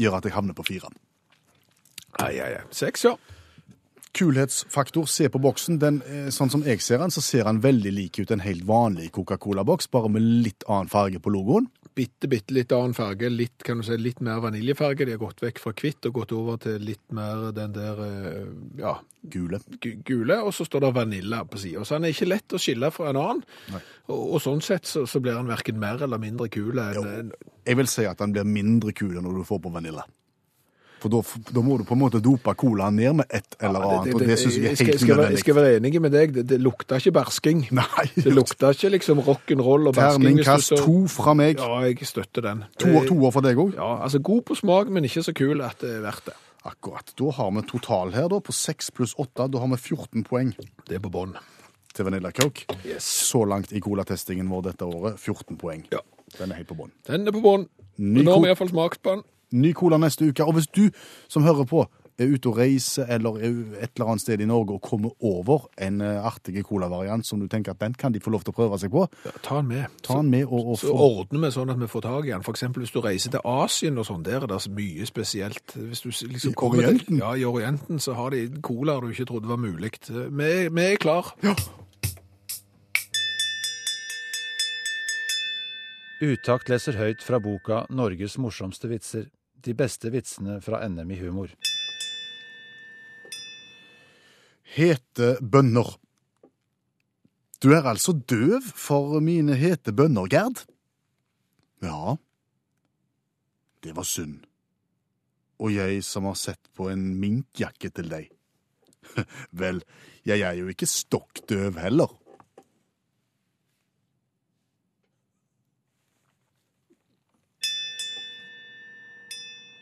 [0.00, 0.88] gjør at jeg havner på fire.
[2.20, 2.64] Ai, ai, ai.
[2.74, 3.16] Seks, ja.
[4.16, 5.78] Kulhetsfaktor, se på boksen.
[5.78, 8.64] Den, eh, sånn som jeg ser den, så ser den veldig lik ut en helt
[8.66, 11.68] vanlig Coca-Cola-boks, bare med litt annen farge på logoen.
[11.94, 13.30] Bitte, bitte litt annen farge.
[13.30, 15.06] Litt, kan du si, litt mer vaniljefarge.
[15.06, 18.46] De har gått vekk fra hvitt og gått over til litt mer den der, eh,
[18.78, 19.60] ja, Gule.
[19.80, 21.84] gule, og så står det vanilla på siden.
[21.84, 23.42] Så han er ikke lett å skille fra en annen.
[24.08, 27.86] Og, og sånn sett så, så blir han hverken mer eller mindre kul Jeg vil
[27.86, 30.06] si at han blir mindre kul når du får på vanilla.
[31.00, 34.20] For da, må du på en måte dope colaen ned med et eller annet, og
[34.20, 35.30] det syns jeg er helt nødvendig.
[35.38, 37.62] Jeg skal være enig med deg, det, det lukta ikke bersking.
[37.72, 38.04] Nei.
[38.16, 40.26] Det lukta ikke liksom rock'n'roll og bersking.
[40.28, 41.56] Terningkast så- to fra meg.
[41.58, 42.64] Ja, jeg støtter den.
[42.84, 43.72] To, to år for deg òg?
[43.80, 46.36] Ja, altså god på smak, men ikke så kul at det er verdt det.
[46.68, 47.14] Akkurat.
[47.16, 49.48] Da har vi total her da, på 6 pluss 8.
[49.48, 50.52] Da har vi 14 poeng
[50.86, 51.32] Det er på bånn.
[51.94, 52.66] til Vanilla Coke.
[52.84, 53.02] Yes.
[53.32, 55.86] Så langt i colatestingen vår dette året 14 poeng.
[55.90, 55.98] Ja.
[56.38, 56.92] Den er helt på bånn.
[57.08, 57.64] Den er på bånn.
[57.98, 59.24] Nå har vi iallfall smakt på den.
[59.52, 60.44] Ny cola neste uke.
[60.46, 60.90] Og hvis du
[61.28, 61.86] som hører på
[62.20, 65.62] er ute og reiser eller er et eller annet sted i Norge og kommer over
[65.80, 68.56] en eh, artig colavariant som du tenker at den kan de få lov til å
[68.58, 69.86] prøve seg på, Ja, ta den med.
[70.04, 72.34] ta den med og, og Så få ordner vi sånn at vi får tak i
[72.34, 72.44] den.
[72.52, 75.64] Eksempel hvis du reiser til Asien og sånn, der er det så mye spesielt.
[75.80, 77.18] Hvis du liksom I kommer til- Orienten?
[77.24, 79.94] Ja, i Orienten så har de colaer du ikke trodde var mulig.
[80.10, 81.32] Vi, vi er klar.
[81.42, 81.54] Ja.
[86.20, 89.30] Utakt leser høyt fra boka 'Norges morsomste vitser'.
[89.60, 91.52] De beste vitsene fra NM i humor.
[94.76, 95.96] hete bønner.
[97.60, 100.62] Du er altså døv for mine hete bønner, Gerd?
[101.84, 102.16] Ja.
[103.84, 104.44] Det var synd.
[105.60, 108.30] Og jeg som har sett på en minkjakke til deg.
[109.60, 109.82] Vel,
[110.24, 112.14] jeg er jo ikke stokk døv heller.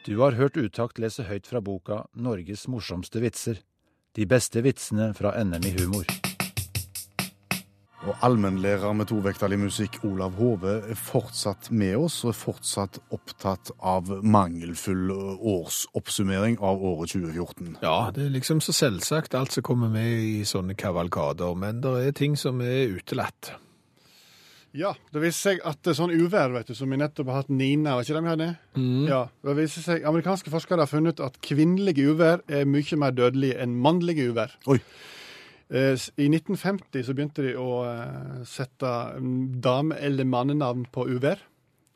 [0.09, 3.59] Du har hørt Utakt lese høyt fra boka 'Norges morsomste vitser'.
[4.17, 6.07] De beste vitsene fra NM i humor.
[8.09, 13.71] Og allmennlærer med tovektig musikk Olav Hove er fortsatt med oss, og er fortsatt opptatt
[13.85, 17.77] av mangelfull årsoppsummering av året 2014.
[17.83, 21.97] Ja, det er liksom så selvsagt alt som kommer med i sånne kavalkader, men det
[22.07, 23.59] er ting som er utelatt.
[24.79, 27.51] Ja, det viser seg at er sånn uvær, vet du, som vi nettopp har hatt
[27.51, 28.49] Nina, var ikke det vi hadde?
[29.09, 33.17] Ja, det viser seg, Amerikanske forskere har funnet ut at kvinnelige uvær er mye mer
[33.17, 34.55] dødelige enn mannlige uvær.
[34.71, 34.79] Oi.
[35.69, 41.43] Eh, I 1950 så begynte de å eh, sette mm, dame- eller mannenavn på uvær,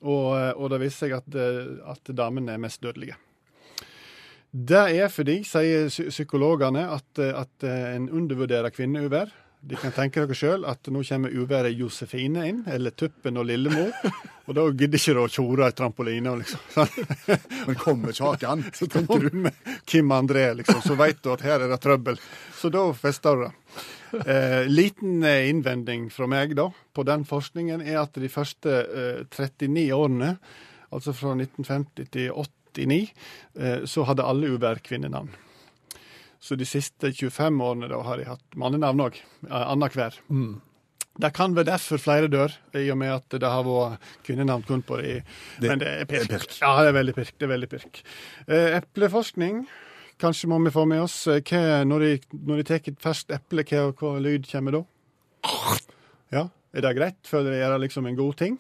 [0.03, 3.17] og, eh, og det viser seg at, eh, at damene er mest dødelige.
[4.53, 9.31] Det er fordi, sier psykologene, at, eh, at eh, en undervurderer kvinneuvær.
[9.63, 13.93] De kan tenke dere sjøl at nå kommer uværet Josefine inn, eller Tuppen og Lillemor.
[14.51, 16.33] Og da gidder ikke dere å tjore ei trampoline.
[16.41, 16.89] Liksom.
[17.69, 21.45] Men kommer kjaken, så Så tenker du med Kim André, liksom, så veit du at
[21.47, 22.19] her er det trøbbel.
[22.59, 23.53] Så da fester du det.
[24.27, 29.23] Eh, liten eh, innvending fra meg da, på den forskningen er at de første eh,
[29.31, 30.35] 39 årene,
[30.93, 33.01] altså fra 1950 til 89,
[33.57, 35.31] eh, så hadde alle uvær kvinnenavn.
[36.43, 39.19] Så de siste 25 årene da har de hatt mannenavn òg,
[39.49, 40.17] annenhver.
[41.23, 44.83] Det kan være derfor flere dør, i og med at det har vært kvinnenavn kun
[44.83, 45.19] på de.
[45.61, 46.25] Det Men det er pirk.
[46.25, 46.57] er pirk.
[46.63, 47.33] Ja, det er veldig pirk.
[47.39, 48.03] Det er veldig pirk.
[48.49, 49.67] Eh, epleforskning.
[50.23, 52.11] Kanskje må vi få med oss eh, hva, når de,
[52.49, 54.83] når de tar et ferskt eple, hva, hva lyd kommer da?
[56.33, 57.21] Ja, er det greit?
[57.29, 58.59] Føler de gjør liksom en god ting?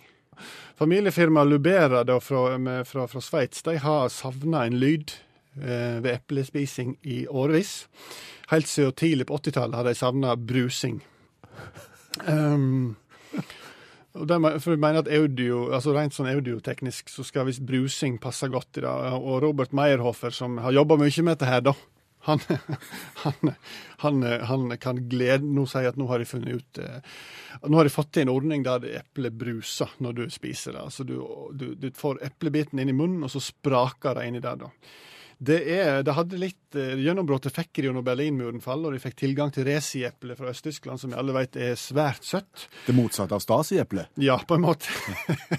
[0.78, 6.11] Familiefirmaet Lubera da, fra, med, fra, fra Sveits de har savna en lyd eh, ved
[6.14, 7.86] eplespising i årevis.
[8.53, 11.00] Helt siden tidlig på 80-tallet har de savna brusing.
[12.28, 12.96] Um,
[14.12, 18.18] og der, for jeg mener at audio, altså Rent sånn audioteknisk så skal visst brusing
[18.20, 18.92] passe godt i det.
[19.16, 21.72] Og Robert Meyerhofer, som har jobba mye med dette her, da,
[22.28, 22.42] han,
[23.24, 23.55] han,
[24.05, 27.00] han, han kan glede Nå sier jeg at nå har de funnet ut eh,
[27.66, 30.84] Nå har de fått til en ordning der eplet bruser når du spiser det.
[30.84, 31.16] Altså du,
[31.57, 34.70] du, du får eplebiten inn i munnen, og så spraker det inni der, da.
[35.43, 39.16] Det, er, det hadde litt eh, Gjennombruddet fikk de når Berlinmuren falt, og de fikk
[39.24, 42.68] tilgang til Resi-eple fra Øst-Tyskland, som vi alle vet er svært søtt.
[42.86, 44.12] Det motsatte av Stasi-eplet.
[44.22, 44.93] Ja, på en måte.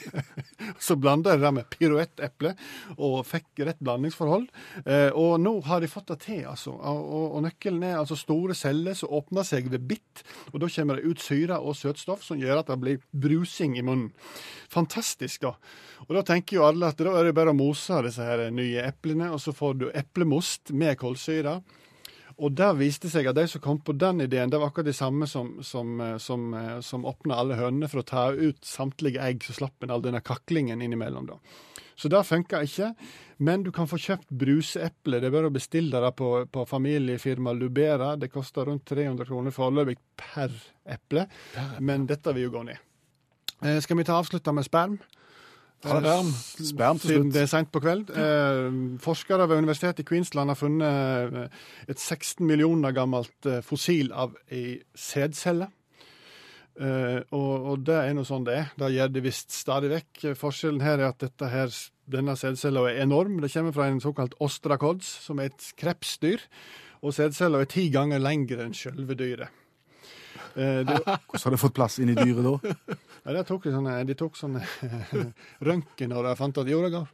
[0.86, 2.54] så blanda de det med piruetteple,
[2.96, 4.48] og fikk rett blandingsforhold.
[4.86, 6.78] Eh, og nå har de fått det til, altså.
[6.78, 10.24] Og, og nøkkelen er altså store celler som åpner seg ved bitt,
[10.54, 13.84] og da kommer det ut syre og søtstoff som gjør at det blir brusing i
[13.84, 14.14] munnen.
[14.72, 15.58] Fantastisk, da.
[16.08, 18.84] Og da tenker jo alle at da er det bare å mose disse her nye
[18.90, 21.62] eplene, og så får du eplemost med kålsyre.
[22.42, 24.96] Og der viste seg at de som kom på den ideen, det var akkurat de
[24.98, 29.22] samme som, som, eh, som, eh, som åpna alle hønene for å ta ut samtlige
[29.22, 31.30] egg, så slapp en all denne kaklingen innimellom.
[31.30, 31.38] da.
[31.96, 32.96] Så det funka ikke.
[33.38, 35.20] Men du kan få kjøpt bruseeple.
[35.20, 38.16] Det er bare å bestille det på, på familiefirma Lubera.
[38.18, 40.54] Det koster rundt 300 kroner foreløpig per
[40.86, 41.28] eple,
[41.80, 42.82] men dette vil jo gå ned.
[43.64, 44.98] Eh, skal vi ta avslutta med sperm?
[45.84, 46.32] Sperm.
[46.64, 48.12] Sperm Siden det er seint på kveld.
[48.16, 54.14] Eh, forskere ved universitetet i Queensland har funnet eh, et 16 millioner gammelt eh, fossil
[54.16, 55.68] av ei sædcelle.
[56.74, 58.70] Eh, og det er nå sånn det er.
[58.80, 60.24] Det gjør det visst stadig vekk.
[60.40, 61.74] Forskjellen her er at dette her,
[62.10, 63.42] denne sædcella er enorm.
[63.44, 66.48] Det kommer fra en såkalt ostrakods, som er et krepsdyr.
[67.04, 69.63] Og sædcella er ti ganger lengre enn sjølve dyret.
[70.56, 71.00] Eh, det,
[71.30, 72.76] Hvordan har det fått plass inn i dyret da?
[73.24, 74.62] ja, de tok, sånne, de tok sånne
[75.68, 77.10] røntgen, og de fant at jo, det går.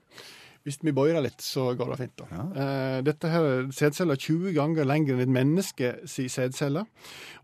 [0.68, 2.20] Hvis vi bøyer litt, så går det fint.
[2.20, 2.44] da.
[2.62, 6.86] Eh, dette her sædceller er 20 ganger lengre enn et menneske si sædceller.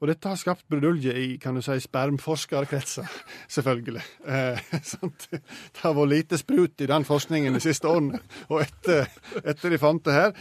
[0.01, 3.07] Og dette har skapt brudulje i kan du si, spermforskerkretser,
[3.55, 4.03] selvfølgelig.
[4.27, 4.61] Eh,
[4.93, 5.27] sant?
[5.31, 8.19] det har vært lite sprut i den forskningen de siste årene.
[8.49, 9.07] Og etter,
[9.43, 10.33] etter de fant det her,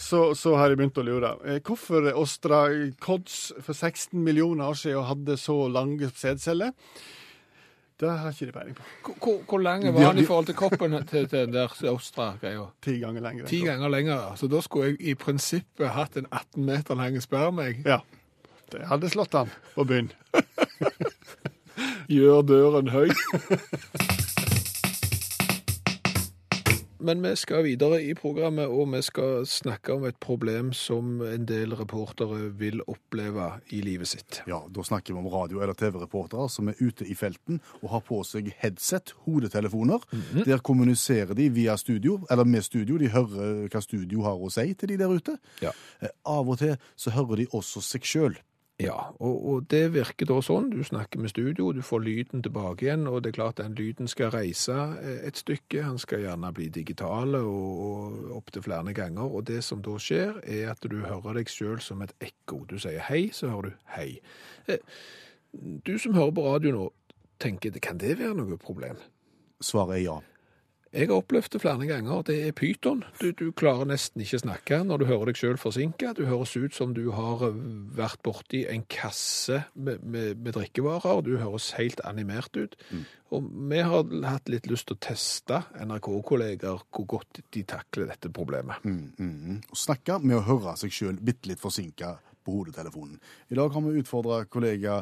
[0.00, 1.36] så, så har de begynt å lure.
[1.44, 6.72] Eh, hvorfor Ostrakods for 16 millioner år siden hadde så lange sædceller?
[8.00, 8.82] Det har ikke de peiling på.
[9.22, 12.64] Hvor- Hvor, lenge var han i forhold til kroppen til, til den der Ostra-greia?
[12.82, 13.46] Ti ganger lenger.
[13.46, 14.34] Ti ganger lenger.
[14.36, 17.82] Så da skulle jeg i prinsippet hatt en 18 meter lang sperm, jeg.
[17.86, 17.98] Ja.
[18.72, 20.10] Det hadde slått han på byen.
[22.08, 23.08] Gjør døren høy.
[27.02, 31.46] Men vi skal videre i programmet, og vi skal snakke om et problem som en
[31.48, 34.38] del reportere vil oppleve i livet sitt.
[34.46, 38.00] Ja, Da snakker vi om radio- eller TV-reportere som er ute i felten og har
[38.06, 39.98] på seg headset, hodetelefoner.
[40.46, 42.98] Der kommuniserer de via studio, eller med studio.
[42.98, 45.38] De hører hva studio har å si til de der ute.
[45.62, 45.70] Ja.
[46.00, 48.36] Eh, Av og til så hører de også seg sjøl.
[48.80, 50.70] Ja, og, og det virker da sånn.
[50.72, 54.08] Du snakker med studio, du får lyden tilbake igjen, og det er klart den lyden
[54.10, 55.84] skal reise eh, et stykke.
[55.84, 59.28] Han skal gjerne bli digital og, og opptil flere ganger.
[59.28, 62.64] Og det som da skjer, er at du hører deg sjøl som et ekko.
[62.70, 64.08] Du sier hei, så hører du hei.
[64.66, 64.82] Eh,
[65.52, 66.84] Du som hører på radio nå,
[67.38, 68.96] tenker kan det være noe problem?
[69.60, 70.14] Svaret er ja.
[70.92, 72.22] Jeg har opplevd det flere ganger.
[72.28, 72.98] Det er pyton.
[73.16, 76.10] Du, du klarer nesten ikke snakke når du hører deg sjøl forsinka.
[76.18, 77.60] Du høres ut som du har eh,
[77.96, 81.22] vært borti en kasse med, med, med drikkevarer.
[81.24, 82.76] Du høres helt animert ut.
[83.32, 88.28] Og vi har hatt litt lyst til å teste NRK-kolleger hvor godt de takler dette
[88.28, 88.84] problemet.
[88.84, 89.62] Mm, mm, mm.
[89.72, 93.16] Og snakke med å høre seg sjøl bitte litt forsinka på hodetelefonen.
[93.48, 95.00] I dag har vi utfordra kollega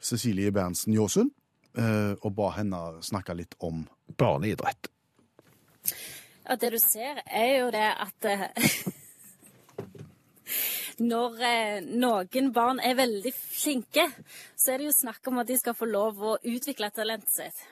[0.00, 1.36] Cecilie Berntsen Jåsund
[1.76, 3.84] eh, og ba henne snakke litt om
[4.16, 4.88] Barneidrett.
[6.42, 8.48] Ja, det du ser, er jo det at eh,
[11.02, 14.04] Når eh, noen barn er veldig flinke,
[14.58, 17.62] så er det jo snakk om at de skal få lov å utvikle talentet sitt.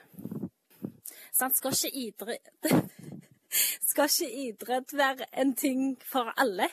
[1.37, 1.59] Sant?
[1.59, 2.71] Skal ikke idrett
[3.91, 6.69] Skal ikke idrett være en ting for alle,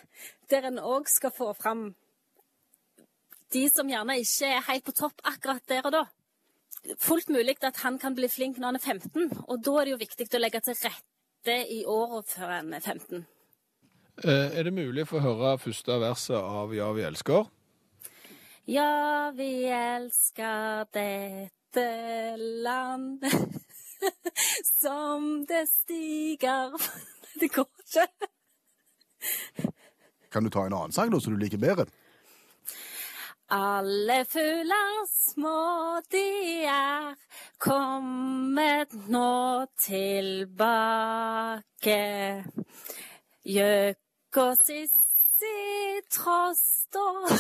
[0.50, 1.90] der en òg skal få fram
[3.54, 6.06] de som gjerne ikke er helt på topp akkurat der og da?
[7.02, 9.94] fullt mulig at han kan bli flink når han er 15, og da er det
[9.94, 11.17] jo viktig å legge til rette
[11.48, 13.26] det i åra før en er 15.
[14.24, 17.48] Eh, Er det mulig å få høre første verset av Ja, vi elsker?
[18.68, 21.86] Ja, vi elsker dette
[22.66, 23.24] land
[24.82, 26.74] som det stiger
[27.40, 28.08] Det går ikke.
[30.34, 31.86] Kan du ta en annen sang, da, som du liker bedre?
[33.50, 37.16] Alle fugler små de er
[37.64, 41.64] kommet nå tilbake.
[43.48, 45.54] Gjøk og Sissi
[46.12, 47.32] Trost og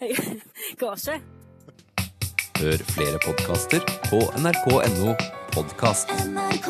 [0.00, 0.40] Jeg
[0.80, 1.20] går ikke.
[2.60, 3.80] Hør flere podkaster
[4.10, 5.16] på nrk.no
[5.56, 6.12] podkast.
[6.28, 6.68] NRK